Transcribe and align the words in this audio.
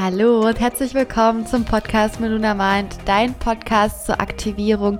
Hallo 0.00 0.46
und 0.46 0.60
herzlich 0.60 0.94
willkommen 0.94 1.44
zum 1.44 1.64
Podcast 1.64 2.20
Meluna 2.20 2.54
Mind, 2.54 2.96
dein 3.04 3.34
Podcast 3.34 4.06
zur 4.06 4.20
Aktivierung 4.20 4.98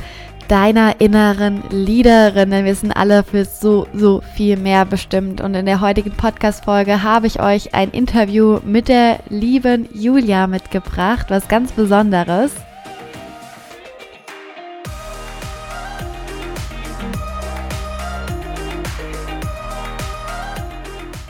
deiner 0.48 1.00
inneren 1.00 1.62
Leaderin, 1.70 2.50
denn 2.50 2.64
wir 2.64 2.74
sind 2.74 2.90
alle 2.90 3.22
für 3.22 3.44
so, 3.44 3.86
so 3.94 4.22
viel 4.34 4.56
mehr 4.56 4.84
bestimmt. 4.84 5.40
Und 5.40 5.54
in 5.54 5.66
der 5.66 5.80
heutigen 5.80 6.10
Podcast-Folge 6.10 7.04
habe 7.04 7.28
ich 7.28 7.40
euch 7.40 7.76
ein 7.76 7.92
Interview 7.92 8.58
mit 8.64 8.88
der 8.88 9.20
lieben 9.28 9.88
Julia 9.92 10.48
mitgebracht, 10.48 11.26
was 11.28 11.46
ganz 11.46 11.70
Besonderes. 11.70 12.52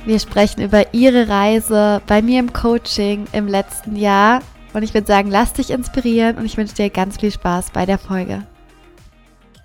Wir 0.09 0.21
sprechen 0.21 0.63
über 0.63 0.95
ihre 0.95 1.29
Reise 1.29 2.01
bei 2.07 2.23
mir 2.23 2.41
im 2.41 2.55
Coaching 2.55 3.27
im 3.35 3.47
letzten 3.47 3.95
Jahr. 3.95 4.41
Und 4.73 4.83
ich 4.83 4.95
würde 4.95 5.07
sagen, 5.07 5.31
lass 5.31 5.53
dich 5.53 5.69
inspirieren 5.69 6.39
und 6.39 6.47
ich 6.47 6.57
wünsche 6.57 6.75
dir 6.75 6.89
ganz 6.89 7.19
viel 7.19 7.31
Spaß 7.31 7.73
bei 7.73 7.85
der 7.85 7.99
Folge. 7.99 8.47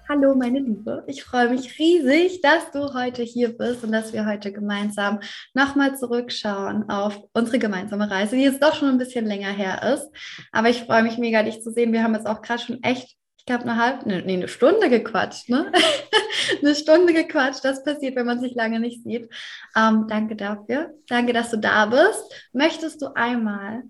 Hallo, 0.10 0.36
meine 0.36 0.60
Liebe. 0.60 1.06
Ich 1.08 1.24
freue 1.24 1.50
mich 1.50 1.80
riesig, 1.80 2.42
dass 2.42 2.72
du 2.72 2.94
heute 2.94 3.24
hier 3.24 3.58
bist 3.58 3.86
und 3.86 3.94
dass 3.94 4.12
wir 4.12 4.26
heute 4.26 4.52
gemeinsam 4.52 5.22
nochmal 5.54 5.96
zurückschauen 5.98 6.90
auf 6.90 7.18
unsere 7.32 7.58
gemeinsame 7.58 8.12
Reise, 8.12 8.36
die 8.36 8.44
jetzt 8.44 8.62
doch 8.62 8.76
schon 8.76 8.90
ein 8.90 8.98
bisschen 8.98 9.26
länger 9.26 9.52
her 9.52 9.94
ist. 9.94 10.10
Aber 10.52 10.68
ich 10.68 10.84
freue 10.84 11.04
mich 11.04 11.18
mega, 11.18 11.42
dich 11.44 11.62
zu 11.62 11.72
sehen. 11.72 11.94
Wir 11.94 12.04
haben 12.04 12.16
jetzt 12.16 12.28
auch 12.28 12.42
gerade 12.42 12.62
schon 12.62 12.84
echt 12.84 13.16
ich 13.44 13.48
glaube, 13.48 13.64
eine 13.64 13.78
halbe, 13.78 14.08
nee, 14.08 14.36
eine 14.36 14.48
Stunde 14.48 14.90
gequatscht, 14.90 15.50
ne? 15.50 15.70
eine 16.62 16.76
Stunde 16.76 17.12
gequatscht. 17.12 17.66
Das 17.66 17.84
passiert, 17.84 18.16
wenn 18.16 18.26
man 18.26 18.40
sich 18.40 18.56
lange 18.56 18.80
nicht 18.80 19.04
sieht. 19.04 19.30
Ähm, 19.76 20.06
danke 20.08 20.38
dafür. 20.38 20.94
Danke, 21.10 21.34
dass 21.34 21.52
du 21.52 21.58
da 21.58 21.88
bist. 21.88 22.24
Möchtest 22.54 23.02
du 23.02 23.14
einmal 23.16 23.84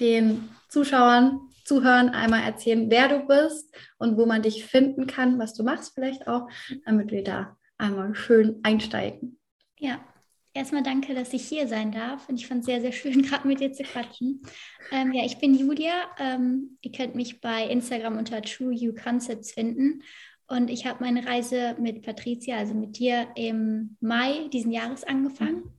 den 0.00 0.48
Zuschauern, 0.68 1.38
Zuhören 1.64 2.08
einmal 2.08 2.42
erzählen, 2.42 2.90
wer 2.90 3.06
du 3.06 3.20
bist 3.28 3.72
und 3.98 4.16
wo 4.16 4.26
man 4.26 4.42
dich 4.42 4.64
finden 4.64 5.06
kann, 5.06 5.38
was 5.38 5.54
du 5.54 5.62
machst 5.62 5.94
vielleicht 5.94 6.26
auch, 6.26 6.48
damit 6.84 7.12
wir 7.12 7.22
da 7.22 7.56
einmal 7.78 8.12
schön 8.16 8.58
einsteigen? 8.64 9.38
Ja, 9.78 10.00
Erstmal 10.56 10.82
danke, 10.82 11.12
dass 11.12 11.34
ich 11.34 11.46
hier 11.46 11.68
sein 11.68 11.92
darf. 11.92 12.30
Und 12.30 12.36
ich 12.36 12.46
fand 12.46 12.60
es 12.60 12.66
sehr, 12.66 12.80
sehr 12.80 12.92
schön, 12.92 13.20
gerade 13.28 13.46
mit 13.46 13.60
dir 13.60 13.74
zu 13.74 13.82
quatschen. 13.82 14.40
Ähm, 14.90 15.12
ja, 15.12 15.22
ich 15.26 15.36
bin 15.36 15.54
Julia. 15.54 15.92
Ähm, 16.18 16.78
ihr 16.80 16.92
könnt 16.92 17.14
mich 17.14 17.42
bei 17.42 17.66
Instagram 17.66 18.16
unter 18.16 18.40
True 18.40 18.72
You 18.72 18.94
Concepts 18.94 19.52
finden. 19.52 20.02
Und 20.48 20.70
ich 20.70 20.86
habe 20.86 21.04
meine 21.04 21.26
Reise 21.26 21.76
mit 21.78 22.00
Patricia, 22.00 22.56
also 22.56 22.72
mit 22.72 22.96
dir, 22.96 23.28
im 23.34 23.98
Mai 24.00 24.48
diesen 24.48 24.72
Jahres 24.72 25.04
angefangen. 25.04 25.74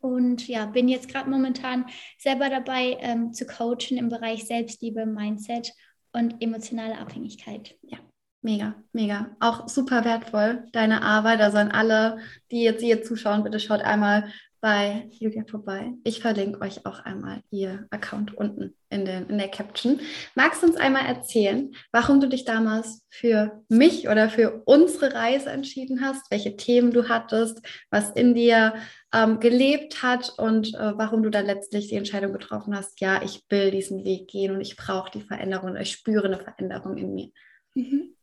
Und 0.00 0.48
ja, 0.48 0.66
bin 0.66 0.88
jetzt 0.88 1.08
gerade 1.08 1.30
momentan 1.30 1.86
selber 2.18 2.50
dabei 2.50 2.98
ähm, 3.00 3.32
zu 3.32 3.46
coachen 3.46 3.96
im 3.96 4.10
Bereich 4.10 4.44
Selbstliebe, 4.44 5.06
Mindset 5.06 5.72
und 6.12 6.42
emotionale 6.42 6.98
Abhängigkeit. 6.98 7.74
Ja. 7.80 7.96
Mega, 8.44 8.74
mega. 8.92 9.34
Auch 9.40 9.68
super 9.68 10.04
wertvoll, 10.04 10.66
deine 10.72 11.00
Arbeit. 11.00 11.40
Also 11.40 11.56
an 11.56 11.70
alle, 11.70 12.18
die 12.50 12.62
jetzt 12.62 12.82
hier 12.82 13.02
zuschauen, 13.02 13.42
bitte 13.42 13.58
schaut 13.58 13.80
einmal 13.80 14.30
bei 14.60 15.08
Julia 15.12 15.44
vorbei. 15.46 15.94
Ich 16.04 16.20
verlinke 16.20 16.60
euch 16.60 16.84
auch 16.84 17.00
einmal 17.00 17.40
ihr 17.50 17.86
Account 17.88 18.36
unten 18.36 18.74
in, 18.90 19.06
den, 19.06 19.30
in 19.30 19.38
der 19.38 19.48
Caption. 19.48 19.98
Magst 20.34 20.62
du 20.62 20.66
uns 20.66 20.76
einmal 20.76 21.06
erzählen, 21.06 21.74
warum 21.90 22.20
du 22.20 22.28
dich 22.28 22.44
damals 22.44 23.06
für 23.08 23.62
mich 23.70 24.10
oder 24.10 24.28
für 24.28 24.60
unsere 24.66 25.14
Reise 25.14 25.48
entschieden 25.48 26.02
hast, 26.02 26.30
welche 26.30 26.54
Themen 26.54 26.90
du 26.90 27.08
hattest, 27.08 27.62
was 27.88 28.10
in 28.10 28.34
dir 28.34 28.74
ähm, 29.14 29.40
gelebt 29.40 30.02
hat 30.02 30.34
und 30.36 30.74
äh, 30.74 30.98
warum 30.98 31.22
du 31.22 31.30
dann 31.30 31.46
letztlich 31.46 31.88
die 31.88 31.96
Entscheidung 31.96 32.34
getroffen 32.34 32.76
hast, 32.76 33.00
ja, 33.00 33.22
ich 33.22 33.42
will 33.48 33.70
diesen 33.70 34.04
Weg 34.04 34.28
gehen 34.28 34.54
und 34.54 34.60
ich 34.60 34.76
brauche 34.76 35.10
die 35.10 35.22
Veränderung 35.22 35.76
ich 35.76 35.92
spüre 35.92 36.26
eine 36.26 36.38
Veränderung 36.38 36.98
in 36.98 37.14
mir. 37.14 37.30
Mhm. 37.72 38.14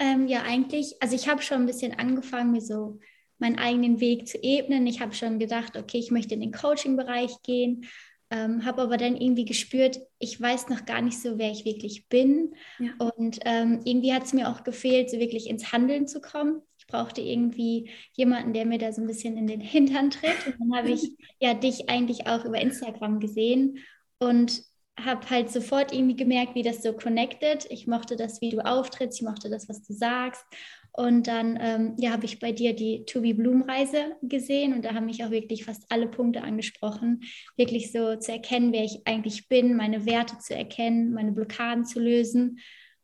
Ähm, 0.00 0.26
ja, 0.26 0.42
eigentlich, 0.42 0.96
also 1.00 1.14
ich 1.14 1.28
habe 1.28 1.42
schon 1.42 1.58
ein 1.58 1.66
bisschen 1.66 1.96
angefangen, 1.98 2.52
mir 2.52 2.62
so 2.62 2.98
meinen 3.38 3.58
eigenen 3.58 4.00
Weg 4.00 4.26
zu 4.26 4.42
ebnen. 4.42 4.86
Ich 4.86 5.00
habe 5.00 5.14
schon 5.14 5.38
gedacht, 5.38 5.76
okay, 5.76 5.98
ich 5.98 6.10
möchte 6.10 6.34
in 6.34 6.40
den 6.40 6.52
Coaching-Bereich 6.52 7.42
gehen, 7.42 7.86
ähm, 8.30 8.64
habe 8.64 8.82
aber 8.82 8.96
dann 8.96 9.16
irgendwie 9.16 9.44
gespürt, 9.44 9.98
ich 10.18 10.40
weiß 10.40 10.68
noch 10.68 10.86
gar 10.86 11.02
nicht 11.02 11.20
so, 11.20 11.36
wer 11.36 11.50
ich 11.50 11.66
wirklich 11.66 12.08
bin. 12.08 12.54
Ja. 12.78 12.92
Und 12.98 13.40
ähm, 13.44 13.80
irgendwie 13.84 14.14
hat 14.14 14.24
es 14.24 14.32
mir 14.32 14.48
auch 14.48 14.64
gefehlt, 14.64 15.10
so 15.10 15.18
wirklich 15.18 15.50
ins 15.50 15.70
Handeln 15.70 16.06
zu 16.06 16.22
kommen. 16.22 16.62
Ich 16.78 16.86
brauchte 16.86 17.20
irgendwie 17.20 17.90
jemanden, 18.14 18.54
der 18.54 18.64
mir 18.64 18.78
da 18.78 18.92
so 18.92 19.02
ein 19.02 19.06
bisschen 19.06 19.36
in 19.36 19.46
den 19.46 19.60
Hintern 19.60 20.10
tritt. 20.10 20.46
Und 20.46 20.54
dann 20.60 20.78
habe 20.78 20.90
ich 20.92 21.10
ja 21.40 21.52
dich 21.52 21.90
eigentlich 21.90 22.26
auch 22.26 22.46
über 22.46 22.58
Instagram 22.58 23.20
gesehen 23.20 23.78
und 24.18 24.62
habe 24.98 25.28
halt 25.30 25.50
sofort 25.50 25.92
irgendwie 25.92 26.16
gemerkt, 26.16 26.54
wie 26.54 26.62
das 26.62 26.82
so 26.82 26.92
connected. 26.92 27.66
Ich 27.70 27.86
mochte 27.86 28.16
das, 28.16 28.40
wie 28.40 28.50
du 28.50 28.64
auftrittst, 28.64 29.20
ich 29.20 29.26
mochte 29.26 29.50
das, 29.50 29.68
was 29.68 29.82
du 29.82 29.92
sagst. 29.92 30.44
Und 30.92 31.28
dann 31.28 31.58
ähm, 31.60 31.94
ja, 31.98 32.10
habe 32.10 32.24
ich 32.24 32.40
bei 32.40 32.52
dir 32.52 32.74
die 32.74 33.04
To 33.04 33.20
Be 33.20 33.34
Bloom 33.34 33.62
Reise 33.62 34.16
gesehen 34.22 34.74
und 34.74 34.84
da 34.84 34.92
haben 34.92 35.06
mich 35.06 35.24
auch 35.24 35.30
wirklich 35.30 35.64
fast 35.64 35.84
alle 35.88 36.08
Punkte 36.08 36.42
angesprochen, 36.42 37.22
wirklich 37.56 37.92
so 37.92 38.16
zu 38.16 38.32
erkennen, 38.32 38.72
wer 38.72 38.84
ich 38.84 39.06
eigentlich 39.06 39.48
bin, 39.48 39.76
meine 39.76 40.04
Werte 40.04 40.38
zu 40.38 40.54
erkennen, 40.54 41.12
meine 41.12 41.30
Blockaden 41.30 41.84
zu 41.84 42.00
lösen 42.00 42.58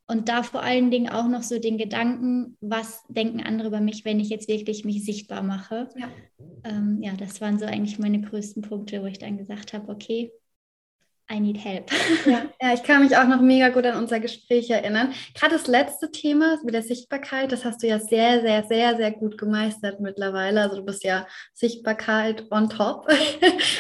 und 0.09 0.29
da 0.29 0.43
vor 0.43 0.63
allen 0.63 0.91
Dingen 0.91 1.09
auch 1.09 1.29
noch 1.29 1.43
so 1.43 1.59
den 1.59 1.79
Gedanken, 1.79 2.57
was 2.61 3.05
denken 3.09 3.41
andere 3.41 3.69
über 3.69 3.81
mich, 3.81 4.05
wenn 4.05 4.21
ich 4.21 4.29
jetzt 4.29 4.49
wirklich 4.49 4.85
mich 4.85 5.05
sichtbar 5.05 5.43
mache. 5.43 5.89
Ja, 5.97 6.09
ähm, 6.65 6.99
ja 7.03 7.13
das 7.17 7.41
waren 7.41 7.59
so 7.59 7.67
eigentlich 7.67 7.99
meine 7.99 8.21
größten 8.21 8.63
Punkte, 8.63 9.03
wo 9.03 9.07
ich 9.07 9.19
dann 9.19 9.37
gesagt 9.37 9.73
habe, 9.73 9.91
okay, 9.91 10.31
I 11.29 11.41
need 11.41 11.59
help. 11.59 11.91
Ja, 12.25 12.43
ja, 12.63 12.73
ich 12.73 12.85
kann 12.85 13.03
mich 13.03 13.17
auch 13.17 13.27
noch 13.27 13.41
mega 13.41 13.71
gut 13.71 13.85
an 13.85 13.97
unser 13.97 14.21
Gespräch 14.21 14.71
erinnern. 14.71 15.13
Gerade 15.35 15.55
das 15.55 15.67
letzte 15.67 16.13
Thema 16.13 16.57
mit 16.65 16.73
der 16.73 16.83
Sichtbarkeit, 16.83 17.51
das 17.51 17.65
hast 17.65 17.83
du 17.83 17.89
ja 17.89 17.99
sehr, 17.99 18.43
sehr, 18.43 18.63
sehr, 18.65 18.97
sehr 18.97 19.11
gut 19.11 19.37
gemeistert 19.37 19.99
mittlerweile. 20.01 20.63
Also 20.63 20.77
du 20.77 20.85
bist 20.85 21.03
ja 21.03 21.27
Sichtbarkeit 21.53 22.51
on 22.51 22.71
top. 22.71 23.09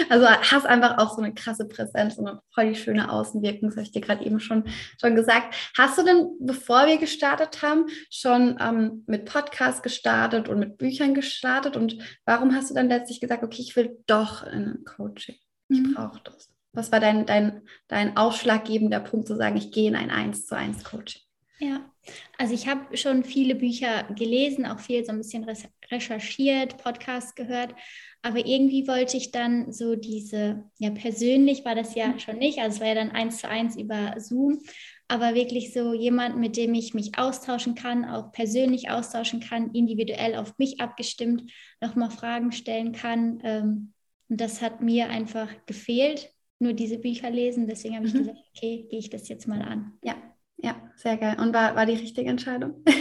Also 0.09 0.27
hast 0.29 0.67
einfach 0.67 0.99
auch 0.99 1.17
so 1.17 1.23
eine 1.23 1.34
krasse 1.34 1.67
Präsenz 1.67 2.17
und 2.17 2.29
eine 2.29 2.41
voll 2.55 2.69
die 2.69 2.75
schöne 2.75 3.11
Außenwirkung, 3.11 3.69
das 3.69 3.77
habe 3.77 3.83
ich 3.83 3.93
dir 3.93 4.01
gerade 4.01 4.25
eben 4.25 4.41
schon, 4.41 4.65
schon 5.01 5.15
gesagt. 5.15 5.55
Hast 5.77 5.99
du 5.99 6.05
denn, 6.05 6.31
bevor 6.41 6.87
wir 6.87 6.99
gestartet 6.99 7.63
haben, 7.63 7.87
schon 8.11 8.57
ähm, 8.61 9.05
mit 9.07 9.25
Podcast 9.25 9.83
gestartet 9.83 10.49
und 10.49 10.59
mit 10.59 10.78
Büchern 10.78 11.15
gestartet? 11.15 11.77
Und 11.77 11.99
warum 12.25 12.55
hast 12.55 12.71
du 12.71 12.75
dann 12.75 12.89
letztlich 12.89 13.21
gesagt, 13.21 13.43
okay, 13.43 13.63
ich 13.63 13.75
will 13.77 13.99
doch 14.07 14.47
in 14.47 14.67
ein 14.67 14.84
Coaching? 14.84 15.37
Ich 15.69 15.81
mhm. 15.81 15.95
brauche 15.95 16.21
das. 16.25 16.56
Was 16.77 16.93
war 16.93 17.01
dein, 17.01 17.27
dein, 17.27 17.63
dein 17.89 18.17
ausschlaggebender 18.17 19.01
Punkt 19.01 19.27
zu 19.27 19.35
sagen, 19.35 19.57
ich 19.57 19.73
gehe 19.73 19.89
in 19.89 19.97
ein 19.97 20.11
1 20.11 20.47
zu 20.47 20.57
1 20.57 20.85
Coaching? 20.85 21.23
Ja, 21.59 21.91
also 22.37 22.53
ich 22.53 22.69
habe 22.69 22.95
schon 22.99 23.25
viele 23.25 23.55
Bücher 23.55 24.05
gelesen, 24.15 24.67
auch 24.67 24.79
viel 24.79 25.05
so 25.07 25.13
ein 25.13 25.19
bisschen 25.19 25.47
recherchiert, 25.91 26.77
Podcasts 26.77 27.35
gehört, 27.35 27.75
aber 28.21 28.45
irgendwie 28.45 28.87
wollte 28.87 29.17
ich 29.17 29.33
dann 29.33 29.73
so 29.73 29.97
diese, 29.97 30.65
ja 30.79 30.91
persönlich 30.91 31.65
war 31.65 31.75
das 31.75 31.95
ja 31.95 32.09
mhm. 32.09 32.19
schon 32.19 32.37
nicht, 32.37 32.59
also 32.59 32.75
es 32.75 32.81
war 32.81 32.89
ja 32.89 32.95
dann 32.95 33.11
eins 33.13 33.39
zu 33.39 33.49
eins 33.49 33.75
über 33.75 34.17
Zoom, 34.19 34.61
aber 35.09 35.35
wirklich 35.35 35.73
so 35.73 35.95
jemand, 35.95 36.37
mit 36.37 36.59
dem 36.59 36.75
ich 36.75 36.93
mich 36.93 37.17
austauschen 37.19 37.75
kann, 37.75 38.05
auch 38.05 38.33
persönlich 38.33 38.91
austauschen 38.91 39.41
kann, 39.41 39.71
individuell 39.73 40.35
auf 40.35 40.59
mich 40.59 40.81
abgestimmt, 40.81 41.51
nochmal 41.81 42.11
Fragen 42.11 42.53
stellen 42.53 42.93
kann. 42.93 43.41
Ähm, 43.45 43.93
und 44.29 44.41
das 44.41 44.61
hat 44.61 44.83
mir 44.83 45.09
einfach 45.09 45.49
gefehlt 45.67 46.36
nur 46.59 46.72
diese 46.72 46.99
Bücher 46.99 47.31
lesen. 47.31 47.67
Deswegen 47.67 47.97
habe 47.97 48.06
ich 48.06 48.15
mhm. 48.15 48.19
gesagt, 48.19 48.39
okay, 48.55 48.87
gehe 48.91 48.99
ich 48.99 49.11
das 49.11 49.28
jetzt 49.28 49.47
mal 49.47 49.62
an. 49.62 49.93
Ja, 50.03 50.17
ja, 50.56 50.77
sehr 50.97 51.17
geil. 51.17 51.37
Und 51.41 51.55
war, 51.55 51.77
war 51.77 51.87
die 51.87 51.94
richtige 51.94 52.31
Entscheidung? 52.31 52.83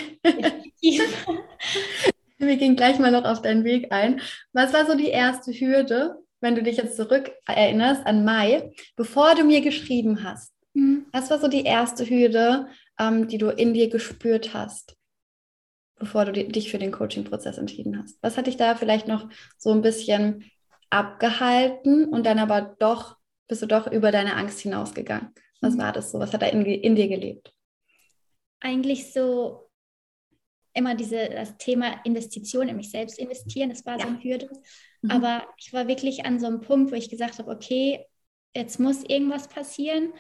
Wir 2.38 2.58
gehen 2.58 2.76
gleich 2.76 3.00
mal 3.00 3.12
noch 3.12 3.24
auf 3.26 3.42
deinen 3.42 3.64
Weg 3.64 3.92
ein. 3.92 4.22
Was 4.54 4.74
war 4.74 4.86
so 4.86 4.96
die 4.96 5.08
erste 5.08 5.52
Hürde, 5.54 6.18
wenn 6.42 6.56
du 6.56 6.64
dich 6.64 6.78
jetzt 6.78 6.98
zurück 6.98 7.32
erinnerst 7.48 8.06
an 8.06 8.26
Mai, 8.26 8.74
bevor 8.96 9.36
du 9.36 9.44
mir 9.44 9.62
geschrieben 9.62 10.24
hast? 10.24 10.54
Mhm. 10.74 11.06
Was 11.12 11.30
war 11.30 11.40
so 11.40 11.48
die 11.48 11.64
erste 11.64 12.08
Hürde, 12.08 12.68
ähm, 13.00 13.28
die 13.28 13.38
du 13.38 13.50
in 13.50 13.74
dir 13.74 13.90
gespürt 13.90 14.54
hast, 14.54 14.98
bevor 15.98 16.26
du 16.26 16.34
dich 16.34 16.70
für 16.70 16.78
den 16.78 16.92
Coaching-Prozess 16.92 17.58
entschieden 17.58 18.02
hast? 18.02 18.18
Was 18.22 18.38
hat 18.38 18.48
dich 18.48 18.58
da 18.58 18.76
vielleicht 18.76 19.08
noch 19.08 19.30
so 19.58 19.72
ein 19.72 19.82
bisschen 19.82 20.44
abgehalten 20.90 22.06
und 22.06 22.26
dann 22.26 22.40
aber 22.40 22.76
doch 22.80 23.16
bist 23.48 23.62
du 23.62 23.66
doch 23.66 23.92
über 23.92 24.12
deine 24.12 24.36
Angst 24.36 24.60
hinausgegangen? 24.60 25.34
Was 25.62 25.76
mhm. 25.76 25.80
war 25.80 25.92
das 25.92 26.12
so? 26.12 26.20
Was 26.20 26.34
hat 26.34 26.42
da 26.42 26.48
in, 26.48 26.66
in 26.66 26.96
dir 26.96 27.08
gelebt? 27.08 27.54
Eigentlich 28.60 29.12
so 29.14 29.70
immer 30.74 30.96
diese, 30.96 31.30
das 31.30 31.58
Thema 31.58 32.02
Investition 32.04 32.68
in 32.68 32.76
mich 32.76 32.92
selbst 32.92 33.18
investieren, 33.18 33.70
das 33.70 33.86
war 33.86 33.98
ja. 33.98 34.02
so 34.02 34.08
eine 34.08 34.24
Hürde. 34.24 34.50
Mhm. 35.02 35.12
Aber 35.12 35.48
ich 35.58 35.74
war 35.74 35.88
wirklich 35.88 36.26
an 36.26 36.40
so 36.40 36.48
einem 36.48 36.62
Punkt, 36.62 36.92
wo 36.92 36.96
ich 36.96 37.10
gesagt 37.10 37.40
habe, 37.40 37.50
okay, 37.50 38.06
jetzt 38.54 38.80
muss 38.80 39.04
irgendwas 39.04 39.48
passieren. 39.48 40.14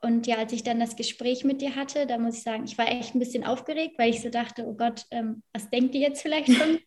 Und 0.00 0.26
ja, 0.26 0.36
als 0.36 0.52
ich 0.52 0.64
dann 0.64 0.80
das 0.80 0.96
Gespräch 0.96 1.44
mit 1.44 1.62
dir 1.62 1.76
hatte, 1.76 2.06
da 2.06 2.18
muss 2.18 2.36
ich 2.36 2.42
sagen, 2.42 2.64
ich 2.64 2.76
war 2.76 2.88
echt 2.88 3.14
ein 3.14 3.20
bisschen 3.20 3.44
aufgeregt, 3.44 3.98
weil 3.98 4.10
ich 4.10 4.20
so 4.20 4.30
dachte, 4.30 4.66
oh 4.66 4.74
Gott, 4.74 5.06
ähm, 5.12 5.44
was 5.52 5.70
denkt 5.70 5.94
ihr 5.94 6.00
jetzt 6.00 6.22
vielleicht 6.22 6.52
schon? 6.52 6.80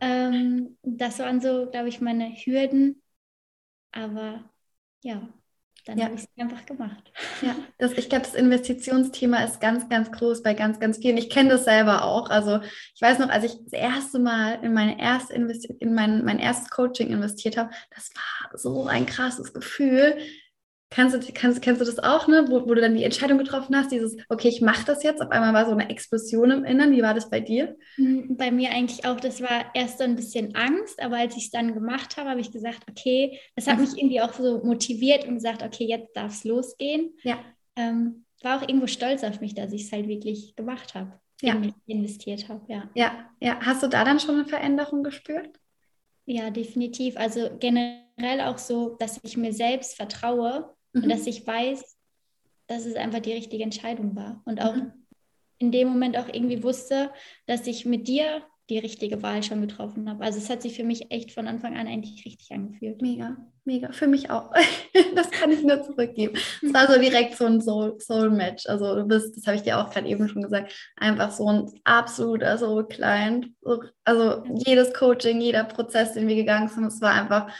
ähm, 0.00 0.78
das 0.82 1.18
waren 1.18 1.40
so, 1.40 1.70
glaube 1.70 1.88
ich, 1.88 2.02
meine 2.02 2.30
Hürden. 2.30 3.02
Aber 3.92 4.49
ja, 5.02 5.28
dann 5.86 5.98
ja. 5.98 6.04
habe 6.06 6.14
ich 6.14 6.22
es 6.22 6.28
einfach 6.36 6.66
gemacht. 6.66 7.12
Ja, 7.42 7.54
das, 7.78 7.92
ich 7.92 8.08
glaube, 8.08 8.24
das 8.24 8.34
Investitionsthema 8.34 9.42
ist 9.44 9.60
ganz, 9.60 9.88
ganz 9.88 10.12
groß 10.12 10.42
bei 10.42 10.54
ganz, 10.54 10.78
ganz 10.78 10.98
vielen. 10.98 11.16
Ich 11.16 11.30
kenne 11.30 11.50
das 11.50 11.64
selber 11.64 12.04
auch. 12.04 12.30
Also 12.30 12.60
ich 12.94 13.00
weiß 13.00 13.18
noch, 13.18 13.28
als 13.28 13.44
ich 13.44 13.56
das 13.64 13.72
erste 13.72 14.18
Mal 14.18 14.62
in 14.62 14.74
meine 14.74 15.00
erste 15.00 15.32
Investi 15.34 15.74
in 15.80 15.94
mein, 15.94 16.24
mein 16.24 16.38
erstes 16.38 16.70
Coaching 16.70 17.08
investiert 17.08 17.56
habe, 17.56 17.70
das 17.94 18.10
war 18.14 18.58
so 18.58 18.86
ein 18.86 19.06
krasses 19.06 19.52
Gefühl. 19.52 20.18
Kannst 20.92 21.14
du, 21.14 21.32
kannst, 21.32 21.62
kennst 21.62 21.80
du 21.80 21.84
das 21.84 22.00
auch, 22.00 22.26
ne? 22.26 22.46
Wo, 22.48 22.66
wo 22.66 22.74
du 22.74 22.80
dann 22.80 22.96
die 22.96 23.04
Entscheidung 23.04 23.38
getroffen 23.38 23.76
hast, 23.76 23.92
dieses, 23.92 24.16
okay, 24.28 24.48
ich 24.48 24.60
mache 24.60 24.84
das 24.84 25.04
jetzt. 25.04 25.22
Auf 25.22 25.30
einmal 25.30 25.54
war 25.54 25.64
so 25.64 25.70
eine 25.70 25.88
Explosion 25.88 26.50
im 26.50 26.64
Inneren. 26.64 26.90
Wie 26.90 27.02
war 27.02 27.14
das 27.14 27.30
bei 27.30 27.38
dir? 27.38 27.76
Hm, 27.94 28.36
bei 28.36 28.50
mir 28.50 28.70
eigentlich 28.70 29.04
auch, 29.04 29.20
das 29.20 29.40
war 29.40 29.66
erst 29.72 29.98
so 29.98 30.04
ein 30.04 30.16
bisschen 30.16 30.56
Angst, 30.56 31.00
aber 31.00 31.18
als 31.18 31.36
ich 31.36 31.44
es 31.44 31.50
dann 31.52 31.74
gemacht 31.74 32.16
habe, 32.16 32.30
habe 32.30 32.40
ich 32.40 32.50
gesagt, 32.50 32.80
okay, 32.90 33.38
das 33.54 33.68
hat 33.68 33.78
mich 33.78 33.90
irgendwie 33.96 34.20
auch 34.20 34.32
so 34.32 34.64
motiviert 34.64 35.28
und 35.28 35.34
gesagt, 35.34 35.62
okay, 35.62 35.84
jetzt 35.84 36.16
darf 36.16 36.32
es 36.32 36.42
losgehen. 36.42 37.14
Ja. 37.22 37.38
Ähm, 37.76 38.24
war 38.42 38.58
auch 38.58 38.68
irgendwo 38.68 38.88
stolz 38.88 39.22
auf 39.22 39.40
mich, 39.40 39.54
dass 39.54 39.72
ich 39.72 39.84
es 39.84 39.92
halt 39.92 40.08
wirklich 40.08 40.56
gemacht 40.56 40.96
habe. 40.96 41.20
Ja. 41.40 41.56
Investiert 41.86 42.48
habe, 42.48 42.64
ja. 42.66 42.90
Ja, 42.94 43.30
ja. 43.40 43.60
Hast 43.60 43.84
du 43.84 43.86
da 43.86 44.04
dann 44.04 44.18
schon 44.18 44.34
eine 44.34 44.44
Veränderung 44.44 45.04
gespürt? 45.04 45.50
Ja, 46.26 46.50
definitiv. 46.50 47.16
Also 47.16 47.48
generell 47.60 48.40
auch 48.40 48.58
so, 48.58 48.96
dass 48.98 49.20
ich 49.22 49.36
mir 49.36 49.52
selbst 49.52 49.94
vertraue 49.94 50.74
mhm. 50.92 51.04
und 51.04 51.08
dass 51.08 51.26
ich 51.26 51.46
weiß, 51.46 51.96
dass 52.66 52.86
es 52.86 52.94
einfach 52.94 53.20
die 53.20 53.32
richtige 53.32 53.64
Entscheidung 53.64 54.14
war. 54.14 54.42
Und 54.44 54.60
auch 54.62 54.74
mhm. 54.74 54.92
in 55.58 55.72
dem 55.72 55.88
Moment 55.88 56.16
auch 56.16 56.28
irgendwie 56.28 56.62
wusste, 56.62 57.10
dass 57.46 57.66
ich 57.66 57.84
mit 57.84 58.06
dir 58.06 58.42
die 58.70 58.78
richtige 58.78 59.22
Wahl 59.22 59.42
schon 59.42 59.60
getroffen 59.60 60.08
habe. 60.08 60.24
Also 60.24 60.38
es 60.38 60.48
hat 60.48 60.62
sich 60.62 60.76
für 60.76 60.84
mich 60.84 61.10
echt 61.10 61.32
von 61.32 61.48
Anfang 61.48 61.76
an 61.76 61.88
eigentlich 61.88 62.24
richtig 62.24 62.52
angefühlt. 62.52 63.02
Mega, 63.02 63.36
mega. 63.64 63.90
Für 63.90 64.06
mich 64.06 64.30
auch. 64.30 64.52
das 65.16 65.30
kann 65.32 65.50
ich 65.50 65.62
nur 65.64 65.82
zurückgeben. 65.82 66.38
Es 66.62 66.72
war 66.72 66.86
so 66.86 66.98
direkt 67.00 67.36
so 67.36 67.46
ein 67.46 67.60
Soul-Match. 67.60 68.66
also 68.66 68.94
du 68.94 69.04
bist, 69.04 69.36
das 69.36 69.46
habe 69.46 69.56
ich 69.56 69.64
dir 69.64 69.78
auch 69.78 69.90
gerade 69.90 70.08
eben 70.08 70.28
schon 70.28 70.42
gesagt, 70.42 70.72
einfach 70.96 71.32
so 71.32 71.48
ein 71.48 71.66
absoluter 71.82 72.56
Soul-Client. 72.56 73.48
Also 74.04 74.44
jedes 74.64 74.94
Coaching, 74.94 75.40
jeder 75.40 75.64
Prozess, 75.64 76.12
den 76.12 76.28
wir 76.28 76.36
gegangen 76.36 76.68
sind, 76.68 76.84
es 76.84 77.00
war 77.00 77.12
einfach 77.12 77.52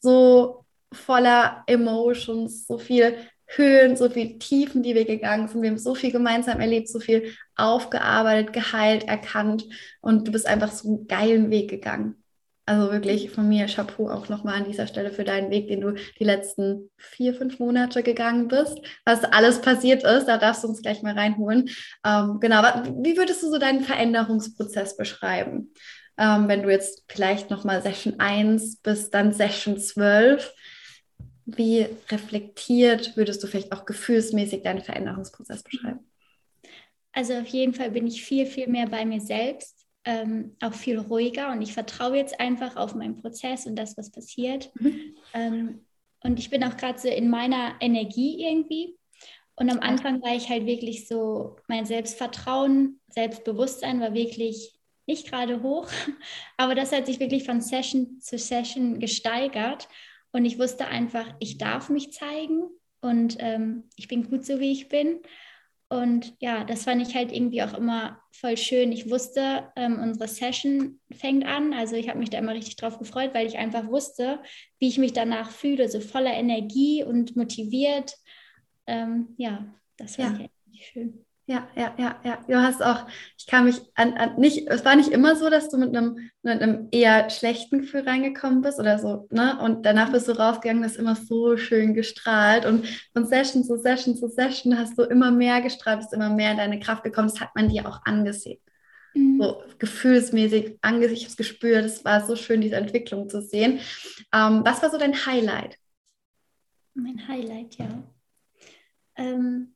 so 0.00 0.64
voller 0.92 1.64
Emotions, 1.66 2.66
so 2.66 2.78
viel 2.78 3.16
Höhen, 3.46 3.96
so 3.96 4.08
viel 4.08 4.38
Tiefen, 4.38 4.82
die 4.82 4.94
wir 4.94 5.04
gegangen 5.04 5.48
sind. 5.48 5.62
Wir 5.62 5.70
haben 5.70 5.78
so 5.78 5.94
viel 5.94 6.12
gemeinsam 6.12 6.60
erlebt, 6.60 6.88
so 6.88 7.00
viel 7.00 7.34
aufgearbeitet, 7.56 8.52
geheilt, 8.52 9.04
erkannt 9.04 9.64
und 10.00 10.26
du 10.26 10.32
bist 10.32 10.46
einfach 10.46 10.70
so 10.70 10.88
einen 10.88 11.06
geilen 11.06 11.50
Weg 11.50 11.70
gegangen. 11.70 12.22
Also 12.64 12.92
wirklich 12.92 13.30
von 13.30 13.48
mir 13.48 13.66
Chapeau 13.66 14.08
auch 14.08 14.28
nochmal 14.28 14.54
an 14.54 14.64
dieser 14.64 14.86
Stelle 14.86 15.10
für 15.10 15.24
deinen 15.24 15.50
Weg, 15.50 15.66
den 15.66 15.80
du 15.80 15.94
die 16.18 16.24
letzten 16.24 16.90
vier, 16.96 17.34
fünf 17.34 17.58
Monate 17.58 18.04
gegangen 18.04 18.46
bist. 18.46 18.78
Was 19.04 19.24
alles 19.24 19.60
passiert 19.60 20.04
ist, 20.04 20.26
da 20.26 20.38
darfst 20.38 20.62
du 20.62 20.68
uns 20.68 20.80
gleich 20.80 21.02
mal 21.02 21.14
reinholen. 21.14 21.70
Ähm, 22.06 22.38
genau, 22.40 22.62
wie 23.02 23.16
würdest 23.16 23.42
du 23.42 23.50
so 23.50 23.58
deinen 23.58 23.82
Veränderungsprozess 23.82 24.96
beschreiben? 24.96 25.72
Ähm, 26.16 26.46
wenn 26.46 26.62
du 26.62 26.70
jetzt 26.70 27.04
vielleicht 27.08 27.50
nochmal 27.50 27.82
Session 27.82 28.20
1 28.20 28.76
bis 28.76 29.10
dann 29.10 29.32
Session 29.32 29.78
12 29.78 30.52
wie 31.46 31.86
reflektiert 32.08 33.16
würdest 33.16 33.42
du 33.42 33.46
vielleicht 33.46 33.72
auch 33.72 33.84
gefühlsmäßig 33.84 34.62
deinen 34.62 34.82
Veränderungsprozess 34.82 35.62
beschreiben? 35.62 36.00
Also 37.12 37.34
auf 37.34 37.46
jeden 37.46 37.74
Fall 37.74 37.90
bin 37.90 38.06
ich 38.06 38.24
viel, 38.24 38.46
viel 38.46 38.68
mehr 38.68 38.86
bei 38.86 39.04
mir 39.04 39.20
selbst, 39.20 39.86
ähm, 40.04 40.56
auch 40.60 40.72
viel 40.72 40.98
ruhiger 40.98 41.52
und 41.52 41.62
ich 41.62 41.72
vertraue 41.72 42.16
jetzt 42.16 42.40
einfach 42.40 42.76
auf 42.76 42.94
meinen 42.94 43.16
Prozess 43.16 43.66
und 43.66 43.76
das, 43.76 43.96
was 43.96 44.10
passiert. 44.10 44.70
Mhm. 44.80 45.14
Ähm, 45.34 45.86
und 46.24 46.38
ich 46.38 46.50
bin 46.50 46.64
auch 46.64 46.76
gerade 46.76 46.98
so 46.98 47.08
in 47.08 47.28
meiner 47.28 47.74
Energie 47.80 48.44
irgendwie. 48.44 48.96
Und 49.56 49.70
am 49.70 49.80
Anfang 49.80 50.22
war 50.22 50.34
ich 50.34 50.48
halt 50.48 50.66
wirklich 50.66 51.06
so, 51.06 51.56
mein 51.68 51.84
Selbstvertrauen, 51.84 53.00
Selbstbewusstsein 53.08 54.00
war 54.00 54.14
wirklich 54.14 54.78
nicht 55.06 55.28
gerade 55.28 55.62
hoch, 55.62 55.88
aber 56.56 56.74
das 56.74 56.92
hat 56.92 57.06
sich 57.06 57.20
wirklich 57.20 57.44
von 57.44 57.60
Session 57.60 58.20
zu 58.20 58.38
Session 58.38 58.98
gesteigert. 58.98 59.88
Und 60.32 60.44
ich 60.44 60.58
wusste 60.58 60.86
einfach, 60.86 61.26
ich 61.38 61.58
darf 61.58 61.88
mich 61.90 62.12
zeigen 62.12 62.62
und 63.00 63.36
ähm, 63.38 63.84
ich 63.96 64.08
bin 64.08 64.28
gut 64.28 64.44
so, 64.44 64.60
wie 64.60 64.72
ich 64.72 64.88
bin. 64.88 65.20
Und 65.88 66.34
ja, 66.40 66.64
das 66.64 66.84
fand 66.84 67.06
ich 67.06 67.14
halt 67.14 67.32
irgendwie 67.32 67.62
auch 67.62 67.74
immer 67.74 68.18
voll 68.32 68.56
schön. 68.56 68.92
Ich 68.92 69.10
wusste, 69.10 69.70
ähm, 69.76 69.98
unsere 70.00 70.26
Session 70.26 71.00
fängt 71.12 71.44
an. 71.44 71.74
Also 71.74 71.96
ich 71.96 72.08
habe 72.08 72.18
mich 72.18 72.30
da 72.30 72.38
immer 72.38 72.54
richtig 72.54 72.76
drauf 72.76 72.98
gefreut, 72.98 73.34
weil 73.34 73.46
ich 73.46 73.58
einfach 73.58 73.86
wusste, 73.88 74.42
wie 74.78 74.88
ich 74.88 74.96
mich 74.96 75.12
danach 75.12 75.50
fühle, 75.50 75.90
so 75.90 76.00
voller 76.00 76.32
Energie 76.32 77.04
und 77.04 77.36
motiviert. 77.36 78.16
Ähm, 78.86 79.34
ja, 79.36 79.66
das 79.98 80.16
fand 80.16 80.40
ja. 80.40 80.46
ich 80.72 80.86
schön. 80.86 81.26
Ja, 81.52 81.68
ja, 81.76 81.94
ja, 81.98 82.18
ja. 82.24 82.38
Du 82.48 82.62
hast 82.62 82.82
auch, 82.82 83.06
ich 83.36 83.46
kann 83.46 83.66
mich 83.66 83.78
an, 83.94 84.14
an 84.14 84.36
nicht, 84.36 84.68
es 84.68 84.86
war 84.86 84.96
nicht 84.96 85.10
immer 85.10 85.36
so, 85.36 85.50
dass 85.50 85.68
du 85.68 85.76
mit 85.76 85.94
einem, 85.94 86.30
mit 86.42 86.62
einem 86.62 86.88
eher 86.92 87.28
schlechten 87.28 87.80
Gefühl 87.80 88.08
reingekommen 88.08 88.62
bist 88.62 88.80
oder 88.80 88.98
so, 88.98 89.28
ne? 89.30 89.58
Und 89.60 89.84
danach 89.84 90.10
bist 90.10 90.28
du 90.28 90.32
rausgegangen, 90.32 90.82
das 90.82 90.92
ist 90.92 90.98
immer 90.98 91.14
so 91.14 91.58
schön 91.58 91.92
gestrahlt. 91.92 92.64
Und 92.64 92.86
von 93.12 93.26
Session 93.26 93.64
zu 93.64 93.76
Session 93.76 94.16
zu 94.16 94.28
Session 94.28 94.78
hast 94.78 94.96
du 94.96 95.02
immer 95.02 95.30
mehr 95.30 95.60
gestrahlt, 95.60 95.98
bist 95.98 96.14
immer 96.14 96.30
mehr 96.30 96.52
in 96.52 96.56
deine 96.56 96.80
Kraft 96.80 97.04
gekommen. 97.04 97.28
Das 97.28 97.42
hat 97.42 97.54
man 97.54 97.68
dir 97.68 97.86
auch 97.86 98.00
angesehen. 98.06 98.58
Mhm. 99.12 99.38
So 99.38 99.62
gefühlsmäßig 99.78 100.78
angesehen, 100.80 101.16
ich 101.16 101.24
habe 101.24 101.32
es 101.32 101.36
gespürt, 101.36 101.84
es 101.84 102.02
war 102.02 102.24
so 102.24 102.34
schön, 102.34 102.62
diese 102.62 102.76
Entwicklung 102.76 103.28
zu 103.28 103.42
sehen. 103.42 103.80
Ähm, 104.32 104.62
was 104.64 104.80
war 104.80 104.88
so 104.88 104.96
dein 104.96 105.26
Highlight? 105.26 105.76
Mein 106.94 107.28
Highlight, 107.28 107.76
ja. 107.76 107.88
Ähm, 109.16 109.71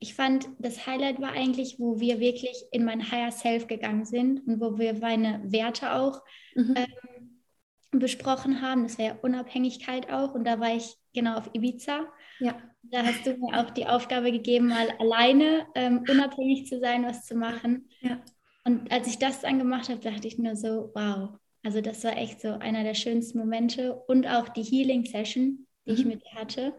ich 0.00 0.14
fand, 0.14 0.48
das 0.58 0.86
Highlight 0.86 1.20
war 1.20 1.32
eigentlich, 1.32 1.76
wo 1.78 1.98
wir 1.98 2.20
wirklich 2.20 2.64
in 2.70 2.84
mein 2.84 3.10
Higher 3.10 3.32
Self 3.32 3.66
gegangen 3.66 4.04
sind 4.04 4.46
und 4.46 4.60
wo 4.60 4.78
wir 4.78 4.94
meine 4.94 5.40
Werte 5.44 5.92
auch 5.94 6.22
mhm. 6.54 6.74
ähm, 6.76 7.98
besprochen 7.98 8.62
haben. 8.62 8.84
Das 8.84 8.98
wäre 8.98 9.18
Unabhängigkeit 9.22 10.10
auch. 10.12 10.34
Und 10.34 10.44
da 10.44 10.60
war 10.60 10.74
ich 10.74 10.94
genau 11.14 11.36
auf 11.36 11.50
Ibiza. 11.52 12.06
Ja. 12.38 12.56
Da 12.82 13.04
hast 13.04 13.26
du 13.26 13.36
mir 13.36 13.58
auch 13.58 13.70
die 13.70 13.86
Aufgabe 13.86 14.30
gegeben, 14.30 14.68
mal 14.68 14.88
alleine 14.98 15.66
ähm, 15.74 16.04
unabhängig 16.08 16.68
zu 16.68 16.78
sein, 16.78 17.04
was 17.04 17.26
zu 17.26 17.34
machen. 17.34 17.88
Ja. 18.00 18.22
Und 18.64 18.90
als 18.92 19.08
ich 19.08 19.18
das 19.18 19.40
dann 19.40 19.58
gemacht 19.58 19.88
habe, 19.88 20.00
dachte 20.00 20.28
ich 20.28 20.38
nur 20.38 20.54
so, 20.54 20.92
wow. 20.94 21.30
Also 21.64 21.80
das 21.80 22.04
war 22.04 22.16
echt 22.16 22.40
so 22.40 22.52
einer 22.52 22.84
der 22.84 22.94
schönsten 22.94 23.38
Momente 23.38 23.94
und 24.06 24.28
auch 24.28 24.48
die 24.48 24.62
Healing 24.62 25.04
Session, 25.04 25.66
die 25.86 25.90
mhm. 25.90 25.98
ich 25.98 26.04
mit 26.04 26.22
dir 26.22 26.34
hatte. 26.34 26.74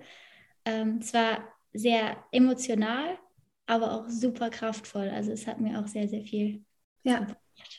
Ähm, 0.64 1.00
es 1.02 1.14
war 1.14 1.44
sehr 1.74 2.18
emotional, 2.32 3.18
aber 3.66 3.94
auch 3.94 4.10
super 4.10 4.50
kraftvoll. 4.50 5.10
Also 5.10 5.32
es 5.32 5.48
hat 5.48 5.60
mir 5.60 5.80
auch 5.80 5.88
sehr, 5.88 6.08
sehr 6.08 6.24
viel. 6.24 6.64
Ja, 7.04 7.28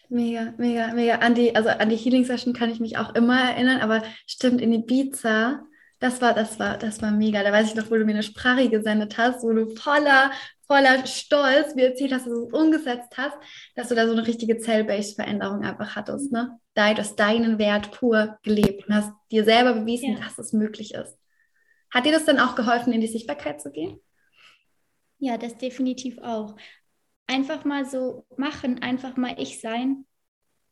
mega, 0.08 0.54
mega, 0.56 0.92
mega. 0.94 1.16
An 1.16 1.34
die, 1.34 1.54
also 1.54 1.68
an 1.68 1.88
die 1.88 1.96
Healing 1.96 2.24
Session 2.24 2.54
kann 2.54 2.70
ich 2.70 2.80
mich 2.80 2.96
auch 2.96 3.14
immer 3.14 3.40
erinnern, 3.40 3.80
aber 3.80 4.02
stimmt, 4.26 4.60
in 4.60 4.72
Ibiza, 4.72 5.62
das 5.98 6.22
war, 6.22 6.32
das 6.32 6.58
war, 6.58 6.78
das 6.78 7.02
war 7.02 7.10
mega. 7.10 7.42
Da 7.42 7.52
weiß 7.52 7.68
ich 7.68 7.74
noch, 7.74 7.90
wo 7.90 7.96
du 7.96 8.04
mir 8.04 8.12
eine 8.12 8.22
Sprache 8.22 8.70
gesendet 8.70 9.18
hast, 9.18 9.42
wo 9.42 9.52
du 9.52 9.68
voller, 9.76 10.30
voller 10.66 11.06
Stolz 11.06 11.74
mir 11.74 11.88
erzählt 11.88 12.12
hast, 12.12 12.26
dass 12.26 12.32
du 12.32 12.46
es 12.46 12.52
umgesetzt 12.52 13.18
hast, 13.18 13.36
dass 13.74 13.88
du 13.88 13.94
da 13.94 14.06
so 14.06 14.12
eine 14.12 14.26
richtige 14.26 14.58
Cell-Based-Veränderung 14.58 15.62
einfach 15.62 15.96
hattest, 15.96 16.32
ne? 16.32 16.58
Du 16.74 16.82
hast 16.82 17.16
deinen 17.16 17.58
Wert 17.58 17.90
pur 17.90 18.38
gelebt 18.42 18.88
und 18.88 18.94
hast 18.94 19.12
dir 19.30 19.44
selber 19.44 19.74
bewiesen, 19.74 20.14
ja. 20.14 20.20
dass 20.20 20.38
es 20.38 20.54
möglich 20.54 20.94
ist. 20.94 21.19
Hat 21.90 22.06
dir 22.06 22.12
das 22.12 22.24
dann 22.24 22.38
auch 22.38 22.54
geholfen, 22.54 22.92
in 22.92 23.00
die 23.00 23.06
Sichtbarkeit 23.06 23.60
zu 23.60 23.70
gehen? 23.70 24.00
Ja, 25.18 25.36
das 25.36 25.58
definitiv 25.58 26.18
auch. 26.18 26.56
Einfach 27.26 27.64
mal 27.64 27.84
so 27.84 28.26
machen, 28.36 28.82
einfach 28.82 29.16
mal 29.16 29.34
ich 29.38 29.60
sein. 29.60 30.06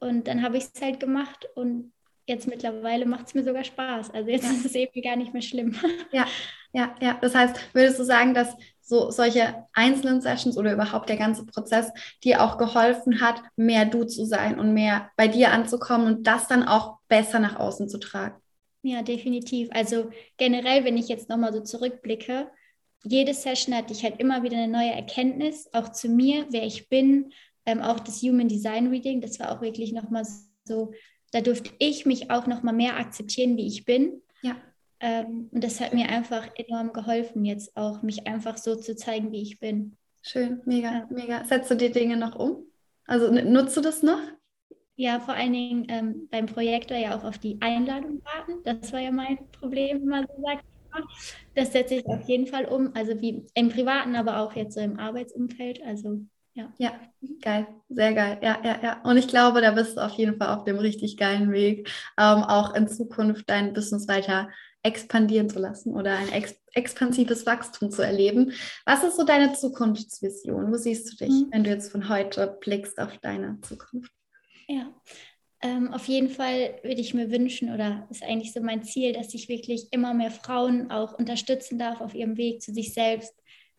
Und 0.00 0.28
dann 0.28 0.42
habe 0.42 0.56
ich 0.56 0.64
es 0.72 0.80
halt 0.80 1.00
gemacht 1.00 1.46
und 1.54 1.92
jetzt 2.26 2.46
mittlerweile 2.46 3.06
macht 3.06 3.28
es 3.28 3.34
mir 3.34 3.42
sogar 3.42 3.64
Spaß. 3.64 4.10
Also 4.10 4.30
jetzt 4.30 4.44
ja. 4.44 4.50
ist 4.50 4.64
es 4.64 4.74
eben 4.74 5.02
gar 5.02 5.16
nicht 5.16 5.32
mehr 5.32 5.42
schlimm. 5.42 5.76
Ja, 6.12 6.26
ja, 6.72 6.94
ja. 7.00 7.18
Das 7.20 7.34
heißt, 7.34 7.56
würdest 7.74 7.98
du 7.98 8.04
sagen, 8.04 8.34
dass 8.34 8.54
so 8.80 9.10
solche 9.10 9.66
einzelnen 9.72 10.20
Sessions 10.20 10.56
oder 10.56 10.72
überhaupt 10.72 11.08
der 11.08 11.16
ganze 11.16 11.44
Prozess 11.44 11.90
dir 12.24 12.42
auch 12.42 12.56
geholfen 12.58 13.20
hat, 13.20 13.42
mehr 13.56 13.84
du 13.84 14.04
zu 14.04 14.24
sein 14.24 14.58
und 14.58 14.72
mehr 14.72 15.10
bei 15.16 15.28
dir 15.28 15.52
anzukommen 15.52 16.06
und 16.06 16.26
das 16.26 16.48
dann 16.48 16.66
auch 16.66 16.98
besser 17.08 17.38
nach 17.38 17.56
außen 17.56 17.88
zu 17.88 17.98
tragen? 17.98 18.36
Ja, 18.88 19.02
definitiv. 19.02 19.68
Also 19.72 20.10
generell, 20.38 20.84
wenn 20.84 20.96
ich 20.96 21.08
jetzt 21.08 21.28
nochmal 21.28 21.52
so 21.52 21.60
zurückblicke, 21.60 22.50
jede 23.04 23.34
Session 23.34 23.74
hatte 23.76 23.92
ich 23.92 24.02
halt 24.02 24.18
immer 24.18 24.42
wieder 24.42 24.56
eine 24.56 24.72
neue 24.72 24.90
Erkenntnis, 24.90 25.68
auch 25.74 25.90
zu 25.90 26.08
mir, 26.08 26.46
wer 26.50 26.64
ich 26.64 26.88
bin, 26.88 27.32
ähm, 27.66 27.82
auch 27.82 28.00
das 28.00 28.22
Human 28.22 28.48
Design 28.48 28.86
Reading, 28.86 29.20
das 29.20 29.38
war 29.38 29.52
auch 29.52 29.60
wirklich 29.60 29.92
nochmal 29.92 30.26
so, 30.64 30.92
da 31.32 31.42
durfte 31.42 31.70
ich 31.78 32.06
mich 32.06 32.30
auch 32.30 32.46
nochmal 32.46 32.72
mehr 32.72 32.96
akzeptieren, 32.96 33.58
wie 33.58 33.66
ich 33.66 33.84
bin. 33.84 34.22
Ja. 34.40 34.56
Ähm, 35.00 35.50
und 35.52 35.62
das 35.62 35.80
hat 35.80 35.92
mir 35.92 36.08
einfach 36.08 36.48
enorm 36.56 36.94
geholfen, 36.94 37.44
jetzt 37.44 37.76
auch 37.76 38.02
mich 38.02 38.26
einfach 38.26 38.56
so 38.56 38.74
zu 38.74 38.96
zeigen, 38.96 39.32
wie 39.32 39.42
ich 39.42 39.60
bin. 39.60 39.98
Schön, 40.22 40.62
mega, 40.64 40.92
ja. 40.92 41.06
mega. 41.10 41.44
Setzt 41.44 41.70
du 41.70 41.76
die 41.76 41.92
Dinge 41.92 42.16
noch 42.16 42.36
um? 42.36 42.64
Also 43.04 43.30
nutzt 43.30 43.76
du 43.76 43.82
das 43.82 44.02
noch? 44.02 44.20
Ja 44.98 45.20
vor 45.20 45.34
allen 45.34 45.52
Dingen 45.52 45.86
ähm, 45.88 46.28
beim 46.30 46.46
Projektor 46.46 46.96
ja 46.96 47.16
auch 47.16 47.24
auf 47.24 47.38
die 47.38 47.56
Einladung 47.60 48.20
warten. 48.24 48.60
Das 48.64 48.92
war 48.92 49.00
ja 49.00 49.12
mein 49.12 49.38
Problem, 49.52 50.00
wenn 50.00 50.08
man 50.08 50.26
so 50.26 50.42
sagt. 50.42 50.64
Das 51.54 51.72
setze 51.72 51.96
ich 51.96 52.06
auf 52.06 52.28
jeden 52.28 52.46
Fall 52.46 52.64
um. 52.64 52.90
Also 52.94 53.20
wie 53.20 53.46
im 53.54 53.68
Privaten, 53.68 54.16
aber 54.16 54.40
auch 54.40 54.54
jetzt 54.56 54.74
so 54.74 54.80
im 54.80 54.98
Arbeitsumfeld. 54.98 55.82
Also 55.84 56.22
ja. 56.54 56.72
Ja, 56.78 56.92
geil, 57.40 57.68
sehr 57.88 58.12
geil. 58.14 58.38
Ja, 58.42 58.58
ja, 58.64 58.80
ja. 58.82 59.00
Und 59.04 59.16
ich 59.16 59.28
glaube, 59.28 59.60
da 59.60 59.70
bist 59.70 59.96
du 59.96 60.04
auf 60.04 60.12
jeden 60.14 60.36
Fall 60.36 60.56
auf 60.56 60.64
dem 60.64 60.78
richtig 60.78 61.16
geilen 61.16 61.52
Weg, 61.52 61.88
ähm, 62.18 62.42
auch 62.42 62.74
in 62.74 62.88
Zukunft 62.88 63.48
dein 63.48 63.72
Business 63.74 64.08
weiter 64.08 64.48
expandieren 64.82 65.48
zu 65.48 65.60
lassen 65.60 65.94
oder 65.94 66.16
ein 66.16 66.30
ex 66.30 66.56
expansives 66.74 67.46
Wachstum 67.46 67.90
zu 67.90 68.02
erleben. 68.02 68.52
Was 68.84 69.02
ist 69.02 69.16
so 69.16 69.24
deine 69.24 69.52
Zukunftsvision? 69.52 70.70
Wo 70.70 70.76
siehst 70.76 71.12
du 71.12 71.24
dich, 71.24 71.34
mhm. 71.34 71.48
wenn 71.50 71.64
du 71.64 71.70
jetzt 71.70 71.90
von 71.90 72.08
heute 72.08 72.58
blickst 72.60 73.00
auf 73.00 73.18
deine 73.18 73.60
Zukunft? 73.62 74.12
Ja, 74.68 74.92
ähm, 75.60 75.92
auf 75.92 76.06
jeden 76.06 76.28
Fall 76.28 76.78
würde 76.82 77.00
ich 77.00 77.14
mir 77.14 77.30
wünschen 77.30 77.72
oder 77.72 78.06
ist 78.10 78.22
eigentlich 78.22 78.52
so 78.52 78.60
mein 78.60 78.84
Ziel, 78.84 79.12
dass 79.12 79.34
ich 79.34 79.48
wirklich 79.48 79.88
immer 79.92 80.14
mehr 80.14 80.30
Frauen 80.30 80.90
auch 80.90 81.18
unterstützen 81.18 81.78
darf 81.78 82.00
auf 82.00 82.14
ihrem 82.14 82.36
Weg 82.36 82.62
zu 82.62 82.72
sich 82.72 82.94
selbst, 82.94 83.34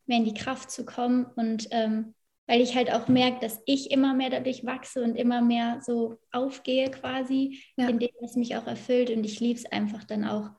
mehr 0.05 0.17
in 0.17 0.25
die 0.25 0.33
Kraft 0.33 0.71
zu 0.71 0.85
kommen. 0.85 1.25
Und 1.35 1.67
ähm, 1.71 2.15
weil 2.47 2.61
ich 2.61 2.75
halt 2.75 2.91
auch 2.91 3.07
merke, 3.07 3.39
dass 3.39 3.61
ich 3.65 3.91
immer 3.91 4.13
mehr 4.13 4.31
dadurch 4.31 4.65
wachse 4.65 5.03
und 5.03 5.15
immer 5.15 5.41
mehr 5.41 5.81
so 5.85 6.17
aufgehe 6.31 6.89
quasi, 6.89 7.63
ja. 7.77 7.87
in 7.87 7.99
dem 7.99 8.09
es 8.21 8.35
mich 8.35 8.57
auch 8.57 8.67
erfüllt. 8.67 9.11
Und 9.11 9.23
ich 9.23 9.39
liebe 9.39 9.59
es 9.59 9.71
einfach 9.71 10.03
dann 10.03 10.25
auch, 10.25 10.49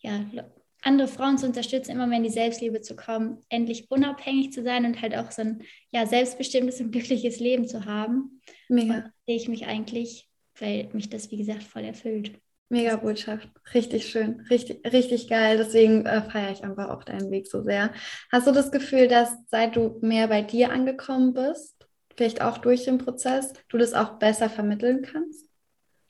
ja, 0.00 0.24
andere 0.82 1.08
Frauen 1.08 1.38
zu 1.38 1.46
unterstützen, 1.46 1.92
immer 1.92 2.06
mehr 2.06 2.18
in 2.18 2.24
die 2.24 2.30
Selbstliebe 2.30 2.80
zu 2.80 2.94
kommen, 2.94 3.40
endlich 3.48 3.90
unabhängig 3.90 4.52
zu 4.52 4.62
sein 4.62 4.84
und 4.84 5.00
halt 5.02 5.16
auch 5.16 5.30
so 5.30 5.42
ein 5.42 5.62
ja, 5.90 6.06
selbstbestimmtes 6.06 6.80
und 6.80 6.92
glückliches 6.92 7.40
Leben 7.40 7.66
zu 7.66 7.84
haben. 7.84 8.40
Mega. 8.68 9.12
sehe 9.26 9.36
ich 9.36 9.48
mich 9.48 9.66
eigentlich, 9.66 10.28
weil 10.58 10.88
mich 10.92 11.10
das, 11.10 11.30
wie 11.30 11.38
gesagt, 11.38 11.62
voll 11.62 11.84
erfüllt. 11.84 12.38
Mega 12.70 12.96
Botschaft. 12.96 13.48
Richtig 13.72 14.08
schön. 14.08 14.42
Richtig, 14.50 14.84
richtig 14.92 15.28
geil. 15.28 15.56
Deswegen 15.56 16.04
äh, 16.04 16.22
feiere 16.22 16.52
ich 16.52 16.62
einfach 16.62 16.90
auch 16.90 17.02
deinen 17.02 17.30
Weg 17.30 17.46
so 17.46 17.62
sehr. 17.62 17.92
Hast 18.30 18.46
du 18.46 18.52
das 18.52 18.70
Gefühl, 18.70 19.08
dass 19.08 19.30
seit 19.46 19.74
du 19.74 19.98
mehr 20.02 20.28
bei 20.28 20.42
dir 20.42 20.70
angekommen 20.70 21.32
bist, 21.32 21.74
vielleicht 22.14 22.42
auch 22.42 22.58
durch 22.58 22.84
den 22.84 22.98
Prozess, 22.98 23.54
du 23.68 23.78
das 23.78 23.94
auch 23.94 24.18
besser 24.18 24.50
vermitteln 24.50 25.00
kannst? 25.02 25.48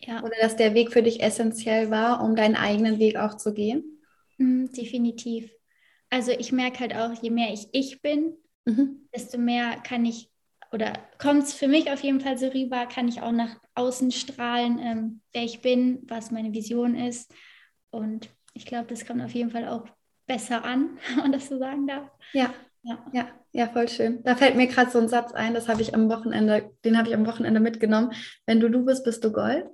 Ja. 0.00 0.22
Oder 0.22 0.34
dass 0.40 0.56
der 0.56 0.74
Weg 0.74 0.92
für 0.92 1.02
dich 1.02 1.22
essentiell 1.22 1.90
war, 1.90 2.24
um 2.24 2.34
deinen 2.34 2.56
eigenen 2.56 2.98
Weg 2.98 3.16
auch 3.16 3.36
zu 3.36 3.54
gehen? 3.54 3.97
Mhm, 4.38 4.72
definitiv. 4.72 5.50
Also 6.10 6.32
ich 6.32 6.52
merke 6.52 6.80
halt 6.80 6.94
auch, 6.94 7.22
je 7.22 7.30
mehr 7.30 7.52
ich 7.52 7.68
ich 7.72 8.00
bin, 8.00 8.34
mhm. 8.64 9.08
desto 9.14 9.38
mehr 9.38 9.76
kann 9.82 10.06
ich 10.06 10.30
oder 10.72 10.92
kommt 11.18 11.44
es 11.44 11.54
für 11.54 11.68
mich 11.68 11.90
auf 11.90 12.02
jeden 12.02 12.20
Fall 12.20 12.36
so 12.36 12.48
rüber, 12.48 12.86
kann 12.86 13.08
ich 13.08 13.22
auch 13.22 13.32
nach 13.32 13.56
außen 13.74 14.10
strahlen, 14.10 14.78
ähm, 14.78 15.20
wer 15.32 15.44
ich 15.44 15.60
bin, 15.60 16.00
was 16.08 16.30
meine 16.30 16.52
Vision 16.52 16.94
ist. 16.94 17.32
Und 17.90 18.28
ich 18.52 18.66
glaube, 18.66 18.88
das 18.88 19.06
kommt 19.06 19.22
auf 19.22 19.32
jeden 19.32 19.50
Fall 19.50 19.68
auch 19.68 19.86
besser 20.26 20.64
an, 20.64 20.98
wenn 21.08 21.18
man 21.18 21.32
das 21.32 21.48
so 21.48 21.58
sagen 21.58 21.86
darf. 21.86 22.10
Ja. 22.32 22.52
Ja. 22.82 23.04
ja, 23.12 23.28
ja, 23.52 23.68
voll 23.68 23.88
schön. 23.88 24.22
Da 24.22 24.36
fällt 24.36 24.56
mir 24.56 24.68
gerade 24.68 24.90
so 24.90 24.98
ein 24.98 25.08
Satz 25.08 25.32
ein, 25.32 25.52
das 25.52 25.68
habe 25.68 25.82
ich 25.82 25.94
am 25.94 26.08
Wochenende, 26.08 26.70
den 26.84 26.96
habe 26.96 27.08
ich 27.08 27.14
am 27.14 27.26
Wochenende 27.26 27.60
mitgenommen. 27.60 28.12
Wenn 28.46 28.60
du 28.60 28.70
du 28.70 28.84
bist, 28.84 29.04
bist 29.04 29.24
du 29.24 29.32
Gold. 29.32 29.66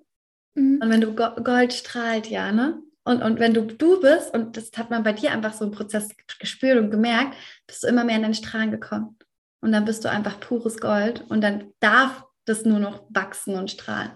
Mhm. 0.54 0.80
Und 0.82 0.90
wenn 0.90 1.00
du 1.00 1.14
Go 1.14 1.30
Gold 1.42 1.72
strahlt, 1.72 2.28
ja, 2.28 2.50
ne? 2.50 2.82
Und, 3.04 3.22
und 3.22 3.38
wenn 3.38 3.52
du 3.52 3.62
du 3.62 4.00
bist, 4.00 4.32
und 4.32 4.56
das 4.56 4.70
hat 4.76 4.90
man 4.90 5.02
bei 5.02 5.12
dir 5.12 5.32
einfach 5.32 5.52
so 5.52 5.64
im 5.64 5.70
Prozess 5.70 6.08
gespürt 6.38 6.78
und 6.78 6.90
gemerkt, 6.90 7.36
bist 7.66 7.82
du 7.82 7.86
immer 7.86 8.04
mehr 8.04 8.16
in 8.16 8.22
den 8.22 8.34
Strahlen 8.34 8.70
gekommen. 8.70 9.18
Und 9.60 9.72
dann 9.72 9.84
bist 9.84 10.04
du 10.04 10.10
einfach 10.10 10.40
pures 10.40 10.78
Gold 10.78 11.24
und 11.28 11.40
dann 11.42 11.72
darf 11.80 12.24
das 12.44 12.64
nur 12.64 12.78
noch 12.78 13.04
wachsen 13.10 13.56
und 13.56 13.70
strahlen. 13.70 14.12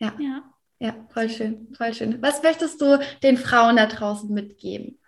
Ja. 0.00 0.14
Ja. 0.18 0.52
Ja, 0.82 0.96
voll 1.10 1.28
schön, 1.28 1.72
voll 1.76 1.94
schön. 1.94 2.20
Was 2.22 2.42
möchtest 2.42 2.80
du 2.80 2.98
den 3.22 3.36
Frauen 3.36 3.76
da 3.76 3.86
draußen 3.86 4.28
mitgeben? 4.28 4.98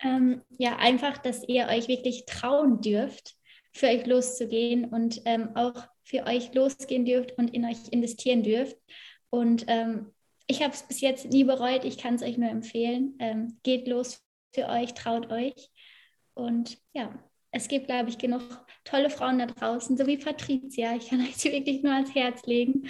Ähm, 0.00 0.40
ja, 0.56 0.76
einfach, 0.76 1.18
dass 1.18 1.46
ihr 1.46 1.66
euch 1.68 1.88
wirklich 1.88 2.24
trauen 2.24 2.80
dürft, 2.80 3.34
für 3.74 3.88
euch 3.88 4.06
loszugehen 4.06 4.86
und 4.86 5.20
ähm, 5.26 5.54
auch 5.56 5.86
für 6.04 6.24
euch 6.24 6.54
losgehen 6.54 7.04
dürft 7.04 7.36
und 7.36 7.52
in 7.52 7.66
euch 7.66 7.88
investieren 7.90 8.42
dürft. 8.42 8.78
Und 9.28 9.66
ähm, 9.68 10.14
ich 10.46 10.62
habe 10.62 10.72
es 10.72 10.82
bis 10.82 11.00
jetzt 11.00 11.30
nie 11.30 11.44
bereut, 11.44 11.84
ich 11.84 11.98
kann 11.98 12.14
es 12.14 12.22
euch 12.22 12.38
nur 12.38 12.50
empfehlen. 12.50 13.14
Ähm, 13.18 13.58
geht 13.62 13.88
los 13.88 14.22
für 14.54 14.68
euch, 14.68 14.94
traut 14.94 15.30
euch. 15.30 15.70
Und 16.34 16.78
ja, 16.92 17.10
es 17.50 17.68
gibt, 17.68 17.86
glaube 17.86 18.10
ich, 18.10 18.18
genug 18.18 18.42
tolle 18.84 19.10
Frauen 19.10 19.38
da 19.38 19.46
draußen, 19.46 19.96
so 19.96 20.06
wie 20.06 20.18
Patricia. 20.18 20.94
Ich 20.94 21.08
kann 21.08 21.20
euch 21.22 21.36
sie 21.36 21.52
wirklich 21.52 21.82
nur 21.82 21.92
ans 21.92 22.14
Herz 22.14 22.44
legen. 22.46 22.88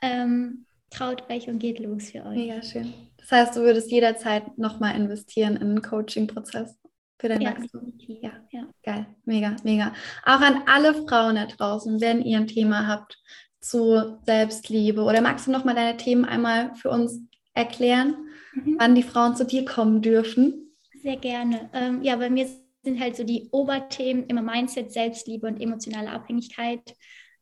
Ähm, 0.00 0.66
traut 0.90 1.30
euch 1.30 1.48
und 1.48 1.58
geht 1.58 1.78
los 1.78 2.10
für 2.10 2.24
euch. 2.24 2.36
Mega 2.36 2.62
schön. 2.62 2.94
Das 3.18 3.32
heißt, 3.32 3.56
du 3.56 3.60
würdest 3.60 3.90
jederzeit 3.90 4.58
nochmal 4.58 4.96
investieren 4.96 5.56
in 5.56 5.62
einen 5.62 5.82
Coaching-Prozess 5.82 6.78
für 7.18 7.28
dein 7.28 7.40
ja, 7.40 7.50
Wachstum. 7.50 7.92
Ja. 8.06 8.32
ja, 8.50 8.68
geil. 8.82 9.06
Mega, 9.24 9.56
mega. 9.64 9.94
Auch 10.24 10.40
an 10.40 10.62
alle 10.66 10.94
Frauen 11.06 11.36
da 11.36 11.46
draußen, 11.46 12.00
wenn 12.00 12.22
ihr 12.22 12.38
ein 12.38 12.46
Thema 12.46 12.86
habt 12.86 13.18
zu 13.64 14.18
Selbstliebe 14.26 15.02
oder 15.02 15.20
magst 15.20 15.46
du 15.46 15.50
nochmal 15.50 15.74
deine 15.74 15.96
Themen 15.96 16.24
einmal 16.24 16.74
für 16.74 16.90
uns 16.90 17.20
erklären, 17.54 18.28
mhm. 18.54 18.76
wann 18.78 18.94
die 18.94 19.02
Frauen 19.02 19.36
zu 19.36 19.44
dir 19.44 19.64
kommen 19.64 20.02
dürfen? 20.02 20.74
Sehr 21.02 21.16
gerne. 21.16 21.70
Ähm, 21.72 22.02
ja, 22.02 22.16
bei 22.16 22.30
mir 22.30 22.46
sind 22.82 23.00
halt 23.00 23.16
so 23.16 23.24
die 23.24 23.48
Oberthemen 23.50 24.26
immer 24.26 24.42
Mindset, 24.42 24.92
Selbstliebe 24.92 25.46
und 25.46 25.60
emotionale 25.60 26.10
Abhängigkeit. 26.10 26.94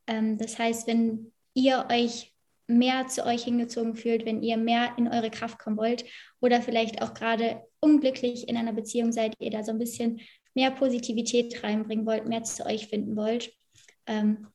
Ähm, 0.06 0.38
das 0.38 0.58
heißt, 0.58 0.86
wenn 0.86 1.32
ihr 1.54 1.86
euch 1.90 2.32
mehr 2.68 3.08
zu 3.08 3.26
euch 3.26 3.44
hingezogen 3.44 3.96
fühlt, 3.96 4.24
wenn 4.24 4.42
ihr 4.42 4.56
mehr 4.56 4.92
in 4.96 5.08
eure 5.08 5.30
Kraft 5.30 5.58
kommen 5.58 5.76
wollt 5.76 6.04
oder 6.40 6.62
vielleicht 6.62 7.02
auch 7.02 7.14
gerade 7.14 7.62
unglücklich 7.80 8.48
in 8.48 8.56
einer 8.56 8.72
Beziehung 8.72 9.12
seid, 9.12 9.34
ihr 9.40 9.50
da 9.50 9.64
so 9.64 9.72
ein 9.72 9.78
bisschen 9.78 10.20
mehr 10.54 10.70
Positivität 10.70 11.62
reinbringen 11.64 12.06
wollt, 12.06 12.28
mehr 12.28 12.44
zu 12.44 12.64
euch 12.64 12.86
finden 12.86 13.16
wollt, 13.16 13.52
ähm, 14.06 14.46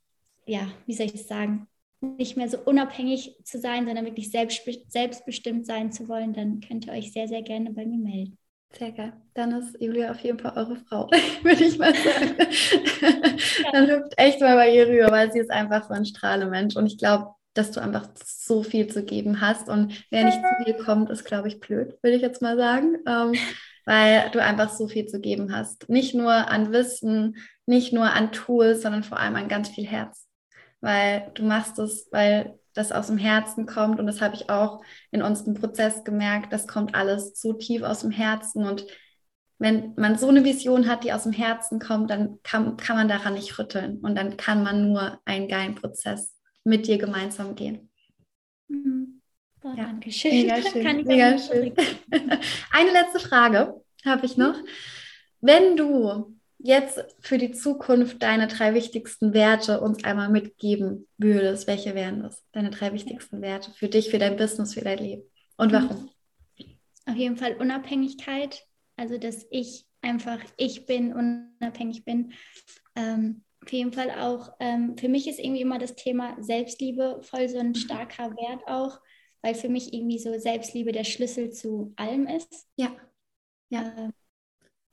ja, 0.48 0.68
wie 0.86 0.94
soll 0.94 1.08
ich 1.08 1.14
das 1.14 1.28
sagen, 1.28 1.68
nicht 2.00 2.38
mehr 2.38 2.50
so 2.50 2.58
unabhängig 2.60 3.38
zu 3.44 3.60
sein, 3.60 3.86
sondern 3.86 4.06
wirklich 4.06 4.32
selbstbestimmt 4.32 5.66
sein 5.66 5.92
zu 5.92 6.08
wollen, 6.08 6.34
dann 6.34 6.62
könnt 6.62 6.86
ihr 6.86 6.94
euch 6.94 7.12
sehr, 7.12 7.28
sehr 7.28 7.42
gerne 7.42 7.72
bei 7.72 7.86
mir 7.86 7.98
melden. 7.98 8.38
Sehr 8.72 8.92
geil. 8.92 9.14
Dann 9.34 9.54
ist 9.54 9.80
Julia 9.80 10.12
auf 10.12 10.20
jeden 10.20 10.40
Fall 10.40 10.54
eure 10.56 10.76
Frau, 10.76 11.10
würde 11.42 11.64
ich 11.64 11.78
mal 11.80 11.94
sagen. 11.94 12.36
Dann 13.72 13.90
hüpft 13.90 14.14
echt 14.18 14.42
mal 14.42 14.56
bei 14.56 14.76
ihr 14.76 14.88
rüber, 14.88 15.10
weil 15.10 15.32
sie 15.32 15.40
ist 15.40 15.50
einfach 15.50 15.88
so 15.88 15.94
ein 15.94 16.06
Strahlemensch. 16.06 16.76
Und 16.76 16.86
ich 16.86 16.98
glaube, 16.98 17.34
dass 17.54 17.72
du 17.72 17.80
einfach 17.80 18.10
so 18.24 18.64
viel 18.64 18.88
zu 18.88 19.04
geben 19.04 19.42
hast. 19.42 19.70
Und 19.70 20.06
wer 20.12 20.26
nicht 20.26 20.38
zu 20.38 20.66
dir 20.66 20.78
kommt, 20.84 21.10
ist, 21.10 21.24
glaube 21.24 21.48
ich, 21.48 21.60
blöd, 21.60 21.98
würde 22.04 22.18
ich 22.18 22.22
jetzt 22.22 22.42
mal 22.42 22.58
sagen. 22.58 22.98
Ähm, 23.08 23.34
weil 23.86 24.30
du 24.32 24.44
einfach 24.44 24.70
so 24.70 24.90
viel 24.90 25.06
zu 25.06 25.22
geben 25.22 25.56
hast. 25.56 25.88
Nicht 25.88 26.14
nur 26.14 26.34
an 26.34 26.74
Wissen, 26.74 27.38
nicht 27.66 27.94
nur 27.94 28.12
an 28.12 28.34
Tools, 28.34 28.82
sondern 28.82 29.04
vor 29.04 29.18
allem 29.18 29.38
an 29.38 29.48
ganz 29.48 29.70
viel 29.70 29.88
Herz. 29.88 30.27
Weil 30.88 31.32
du 31.34 31.44
machst 31.44 31.78
es, 31.80 32.08
weil 32.12 32.58
das 32.74 32.94
aus 32.94 33.08
dem 33.08 33.18
Herzen 33.18 33.66
kommt. 33.66 34.00
Und 34.00 34.08
das 34.08 34.22
habe 34.22 34.36
ich 34.36 34.50
auch 34.50 34.82
in 35.12 35.22
unserem 35.22 35.54
Prozess 35.54 36.06
gemerkt. 36.06 36.54
Das 36.54 36.66
kommt 36.66 36.96
alles 36.96 37.42
so 37.42 37.52
tief 37.52 37.84
aus 37.84 38.04
dem 38.04 38.12
Herzen. 38.12 38.66
Und 38.66 38.88
wenn 39.60 39.96
man 39.98 40.18
so 40.18 40.30
eine 40.30 40.46
Vision 40.46 40.88
hat, 40.88 41.04
die 41.04 41.12
aus 41.12 41.24
dem 41.24 41.34
Herzen 41.34 41.80
kommt, 41.80 42.10
dann 42.10 42.40
kann, 42.42 42.78
kann 42.78 42.96
man 42.96 43.10
daran 43.10 43.34
nicht 43.34 43.60
rütteln. 43.60 43.98
Und 43.98 44.16
dann 44.16 44.38
kann 44.38 44.64
man 44.64 44.90
nur 44.90 45.20
einen 45.26 45.50
geilen 45.50 45.76
Prozess 45.76 46.34
mit 46.64 46.88
dir 46.88 46.98
gemeinsam 46.98 47.56
gehen. 47.56 47.90
Mhm. 48.70 49.22
Ja. 49.66 49.76
Dankeschön. 49.76 50.32
Mega 50.32 50.62
schön. 50.62 51.04
Mega 51.06 51.38
schön. 51.38 51.74
Eine 52.72 52.92
letzte 52.94 53.20
Frage 53.20 53.84
habe 54.06 54.26
ich 54.26 54.38
noch. 54.38 54.56
Wenn 55.42 55.76
du 55.76 56.37
jetzt 56.60 57.04
für 57.20 57.38
die 57.38 57.52
Zukunft 57.52 58.22
deine 58.24 58.48
drei 58.48 58.74
wichtigsten 58.74 59.34
Werte 59.34 59.82
uns 59.82 60.04
einmal 60.04 60.30
mitgeben 60.30 61.08
würdest, 61.18 61.68
welche 61.68 61.96
wären 61.96 62.24
das? 62.24 62.44
Deine 62.52 62.72
drei 62.72 62.94
wichtigsten 62.94 63.42
Werte 63.42 63.72
für 63.72 63.88
dich, 63.88 64.10
für 64.10 64.20
dein 64.20 64.38
Business, 64.38 64.74
für 64.74 64.82
dein 64.82 65.00
Leben? 65.00 65.24
Und 65.58 65.72
warum? 65.72 66.10
Auf 67.06 67.16
jeden 67.16 67.38
Fall 67.38 67.56
Unabhängigkeit, 67.56 68.66
also 68.96 69.18
dass 69.18 69.46
ich 69.50 69.86
einfach 70.02 70.40
ich 70.58 70.86
bin, 70.86 71.14
unabhängig 71.14 72.06
bin. 72.06 72.34
Ähm, 72.96 73.44
auf 73.64 73.72
jeden 73.72 73.92
Fall 73.92 74.12
auch, 74.12 74.54
ähm, 74.60 74.98
für 74.98 75.10
mich 75.10 75.28
ist 75.28 75.40
irgendwie 75.40 75.62
immer 75.62 75.80
das 75.80 75.96
Thema 75.96 76.36
Selbstliebe 76.42 77.20
voll 77.22 77.50
so 77.50 77.60
ein 77.60 77.70
mhm. 77.70 77.76
starker 77.76 78.32
Wert 78.32 78.64
auch, 78.68 79.00
weil 79.42 79.56
für 79.56 79.70
mich 79.70 79.94
irgendwie 79.94 80.20
so 80.20 80.38
Selbstliebe 80.38 80.92
der 80.92 81.04
Schlüssel 81.04 81.52
zu 81.52 81.94
allem 81.96 82.28
ist. 82.28 82.68
Ja. 82.78 82.96
Ja. 83.70 83.94
Ähm, 83.98 84.14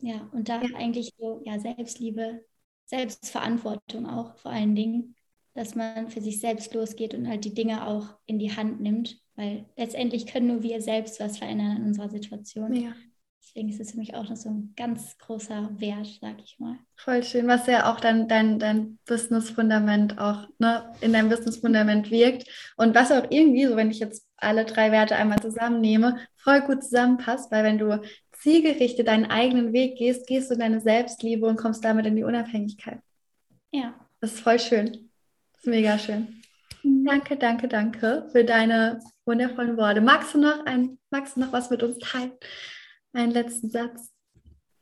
ja, 0.04 0.28
und 0.32 0.49
da 0.49 0.62
ja. 0.62 0.76
eigentlich 0.76 1.12
so, 1.18 1.40
ja, 1.44 1.58
Selbstliebe, 1.58 2.44
Selbstverantwortung 2.84 4.06
auch 4.06 4.37
vor 4.37 4.52
allen 4.52 4.75
Dingen, 4.75 5.16
dass 5.54 5.75
man 5.75 6.11
für 6.11 6.20
sich 6.20 6.40
selbst 6.40 6.75
losgeht 6.75 7.14
und 7.14 7.26
halt 7.26 7.44
die 7.44 7.54
Dinge 7.54 7.87
auch 7.87 8.08
in 8.26 8.38
die 8.38 8.54
Hand 8.54 8.80
nimmt, 8.80 9.18
weil 9.37 9.64
letztendlich 9.76 10.26
können 10.26 10.49
nur 10.49 10.62
wir 10.62 10.82
selbst 10.82 11.20
was 11.20 11.38
verändern 11.38 11.78
in 11.78 11.84
unserer 11.84 12.11
Situation. 12.11 12.75
Ja. 12.75 12.92
Deswegen 13.40 13.68
ist 13.68 13.80
es 13.80 13.92
für 13.92 13.99
mich 13.99 14.14
auch 14.14 14.28
noch 14.28 14.37
so 14.37 14.50
ein 14.50 14.73
ganz 14.76 15.16
großer 15.18 15.70
Wert, 15.78 16.18
sag 16.20 16.37
ich 16.42 16.58
mal. 16.58 16.76
Voll 16.96 17.23
schön, 17.23 17.46
was 17.46 17.66
ja 17.66 17.92
auch 17.92 18.00
dein, 18.00 18.26
dein, 18.26 18.58
dein 18.58 18.99
Business-Fundament 19.06 20.18
auch 20.18 20.49
ne, 20.58 20.92
in 21.00 21.12
deinem 21.12 21.28
Business-Fundament 21.28 22.11
wirkt. 22.11 22.49
Und 22.76 22.94
was 22.94 23.12
auch 23.12 23.30
irgendwie, 23.30 23.66
so 23.66 23.76
wenn 23.76 23.90
ich 23.90 24.00
jetzt 24.00 24.26
alle 24.37 24.64
drei 24.64 24.90
Werte 24.90 25.16
einmal 25.16 25.38
zusammennehme, 25.38 26.18
voll 26.37 26.62
gut 26.62 26.82
zusammenpasst, 26.82 27.52
weil 27.52 27.64
wenn 27.64 27.78
du 27.78 28.02
zielgerichtet 28.44 29.08
deinen 29.08 29.24
eigenen 29.24 29.72
Weg 29.72 29.96
gehst, 29.96 30.26
gehst 30.26 30.50
du 30.50 30.54
in 30.54 30.60
deine 30.60 30.80
Selbstliebe 30.80 31.46
und 31.46 31.56
kommst 31.56 31.82
damit 31.82 32.04
in 32.04 32.14
die 32.14 32.24
Unabhängigkeit. 32.24 33.00
Ja. 33.72 33.94
Das 34.20 34.34
ist 34.34 34.40
voll 34.40 34.60
schön. 34.60 35.10
Das 35.52 35.62
ist 35.62 35.66
mega 35.66 35.98
schön. 35.98 36.42
Mhm. 36.82 37.06
Danke, 37.06 37.38
danke, 37.38 37.68
danke 37.68 38.28
für 38.30 38.44
deine 38.44 39.00
wundervollen 39.24 39.78
Worte. 39.78 40.02
Magst 40.02 40.34
du 40.34 40.38
noch 40.38 40.66
ein, 40.66 40.98
magst 41.10 41.36
du 41.36 41.40
noch 41.40 41.54
was 41.54 41.70
mit 41.70 41.82
uns 41.82 41.98
teilen? 41.98 42.32
Einen 43.14 43.32
letzten 43.32 43.70
Satz. 43.70 44.12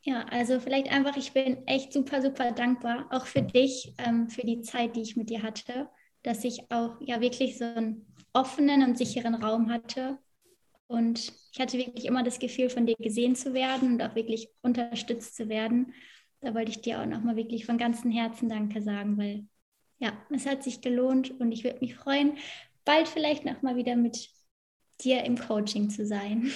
Ja, 0.03 0.25
also 0.25 0.59
vielleicht 0.59 0.91
einfach, 0.91 1.17
ich 1.17 1.33
bin 1.33 1.65
echt 1.69 1.93
super, 1.93 2.21
super 2.21 2.51
dankbar, 2.51 3.07
auch 3.11 3.27
für 3.27 3.43
dich, 3.43 3.95
ähm, 3.99 4.29
für 4.29 4.43
die 4.43 4.63
Zeit, 4.63 4.97
die 4.97 5.03
ich 5.03 5.17
mit 5.17 5.31
dir 5.31 5.45
hatte, 5.45 5.89
dass 6.25 6.43
ich 6.43 6.69
auch 6.73 6.97
ja 7.01 7.21
wirklich 7.21 7.59
so 7.59 7.65
einen 7.65 8.13
offenen 8.33 8.83
und 8.83 8.99
sicheren 8.99 9.37
Raum 9.37 9.71
hatte. 9.71 10.19
Und 10.93 11.33
ich 11.53 11.59
hatte 11.59 11.79
wirklich 11.79 12.05
immer 12.05 12.23
das 12.23 12.39
Gefühl, 12.39 12.69
von 12.69 12.85
dir 12.85 12.97
gesehen 12.99 13.35
zu 13.35 13.55
werden 13.55 13.93
und 13.93 14.03
auch 14.03 14.15
wirklich 14.15 14.51
unterstützt 14.61 15.37
zu 15.37 15.49
werden. 15.49 15.95
Da 16.43 16.55
wollte 16.55 16.71
ich 16.71 16.83
dir 16.83 17.01
auch 17.01 17.07
nochmal 17.07 17.37
wirklich 17.37 17.65
von 17.65 17.79
ganzem 17.79 18.11
Herzen 18.11 18.51
Danke 18.51 18.83
sagen, 18.83 19.17
weil 19.17 19.47
ja, 19.99 20.13
es 20.31 20.45
hat 20.45 20.63
sich 20.63 20.83
gelohnt 20.83 21.41
und 21.41 21.51
ich 21.51 21.65
würde 21.65 21.79
mich 21.81 21.95
freuen, 21.95 22.37
bald 22.85 23.09
vielleicht 23.09 23.47
nochmal 23.47 23.77
wieder 23.77 23.97
mit 23.97 24.29
dir 25.01 25.25
im 25.25 25.39
Coaching 25.39 25.89
zu 25.89 26.05
sein. 26.05 26.51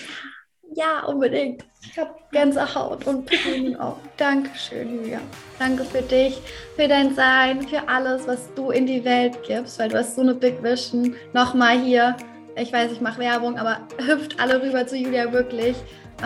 Ja, 0.75 1.05
unbedingt. 1.07 1.65
Ich 1.81 1.99
habe 1.99 2.15
Gänsehaut 2.33 3.07
und 3.07 3.25
Pinen 3.25 3.77
auch. 3.77 3.99
Dankeschön, 4.19 4.97
Julia. 4.97 5.21
Danke 5.59 5.85
für 5.85 6.03
dich, 6.03 6.37
für 6.75 6.89
dein 6.89 7.15
Sein, 7.15 7.67
für 7.67 7.89
alles, 7.89 8.27
was 8.27 8.53
du 8.55 8.71
in 8.71 8.85
die 8.85 9.05
Welt 9.05 9.43
gibst, 9.47 9.79
weil 9.79 9.89
du 9.89 9.97
hast 9.97 10.17
so 10.17 10.21
eine 10.21 10.35
Big 10.35 10.63
Vision. 10.63 11.15
Nochmal 11.33 11.81
hier, 11.83 12.17
ich 12.57 12.73
weiß, 12.73 12.93
ich 12.93 13.01
mache 13.01 13.21
Werbung, 13.21 13.59
aber 13.59 13.81
hüpft 13.99 14.41
alle 14.41 14.63
rüber 14.63 14.87
zu 14.87 14.97
Julia 14.97 15.33
wirklich. 15.33 15.77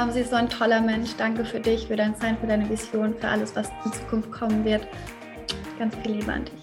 Um, 0.01 0.13
sie 0.13 0.21
ist 0.21 0.31
so 0.31 0.37
ein 0.37 0.49
toller 0.49 0.81
Mensch. 0.81 1.17
Danke 1.19 1.45
für 1.45 1.59
dich, 1.59 1.89
für 1.89 1.97
dein 1.97 2.15
Sein, 2.15 2.39
für 2.39 2.47
deine 2.47 2.69
Vision, 2.71 3.15
für 3.17 3.27
alles, 3.27 3.57
was 3.57 3.69
in 3.85 3.93
Zukunft 3.93 4.31
kommen 4.31 4.65
wird. 4.65 4.87
Ganz 5.81 5.97
viel 5.97 6.13
Liebe 6.13 6.33
an 6.33 6.45
dich. 6.45 6.60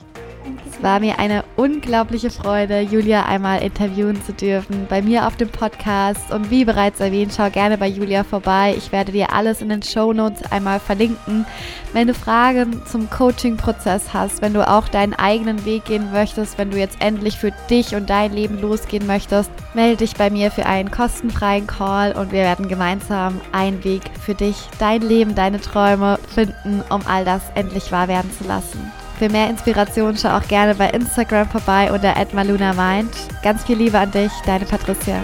Es 0.70 0.84
war 0.84 1.00
mir 1.00 1.18
eine 1.18 1.44
unglaubliche 1.56 2.30
Freude, 2.30 2.82
Julia 2.82 3.26
einmal 3.26 3.64
interviewen 3.64 4.22
zu 4.24 4.32
dürfen 4.32 4.86
bei 4.88 5.02
mir 5.02 5.26
auf 5.26 5.36
dem 5.36 5.50
Podcast. 5.50 6.32
Und 6.32 6.52
wie 6.52 6.66
bereits 6.66 7.00
erwähnt, 7.00 7.34
schau 7.36 7.50
gerne 7.50 7.78
bei 7.78 7.88
Julia 7.88 8.24
vorbei. 8.24 8.76
Ich 8.78 8.92
werde 8.92 9.12
dir 9.12 9.34
alles 9.34 9.62
in 9.62 9.70
den 9.70 9.82
Show 9.82 10.14
Notes 10.14 10.44
einmal 10.52 10.80
verlinken. 10.80 11.46
Wenn 11.94 12.08
du 12.08 12.14
Fragen 12.14 12.84
zum 12.86 13.10
Coaching-Prozess 13.10 14.14
hast, 14.14 14.42
wenn 14.42 14.54
du 14.54 14.68
auch 14.68 14.88
deinen 14.88 15.14
eigenen 15.14 15.66
Weg 15.66 15.86
gehen 15.86 16.12
möchtest, 16.12 16.58
wenn 16.60 16.70
du 16.70 16.78
jetzt 16.78 17.02
endlich 17.02 17.38
für 17.38 17.52
dich 17.70 17.96
und 17.96 18.10
dein 18.10 18.32
Leben 18.34 18.62
losgehen 18.62 19.08
möchtest, 19.08 19.50
melde 19.74 19.98
dich 19.98 20.14
bei 20.16 20.30
mir 20.30 20.52
für 20.52 20.68
einen 20.68 20.92
kostenfreien 20.92 21.66
Call 21.66 22.12
und 22.12 22.32
wir 22.32 22.42
werden 22.42 22.68
gemeinsam 22.68 23.42
einen 23.52 23.84
Weg 23.84 24.04
für 24.24 24.36
dich, 24.36 24.58
dein 24.78 25.02
Leben, 25.02 25.34
deine 25.34 25.60
Träume 25.60 26.20
finden, 26.34 26.84
um 26.90 27.02
all 27.08 27.26
das 27.26 27.42
endlich 27.56 27.92
wahr 27.92 28.08
werden 28.08 28.32
zu 28.32 28.48
lassen. 28.48 28.92
Für 29.18 29.30
mehr 29.30 29.50
Inspiration 29.50 30.16
schau 30.16 30.38
auch 30.38 30.48
gerne 30.48 30.76
bei 30.76 30.90
Instagram 30.90 31.50
vorbei 31.50 31.92
unter 31.92 32.14
@malunamind. 32.34 33.10
Ganz 33.42 33.64
viel 33.64 33.78
Liebe 33.78 33.98
an 33.98 34.12
dich, 34.12 34.32
deine 34.46 34.66
Patricia. 34.66 35.24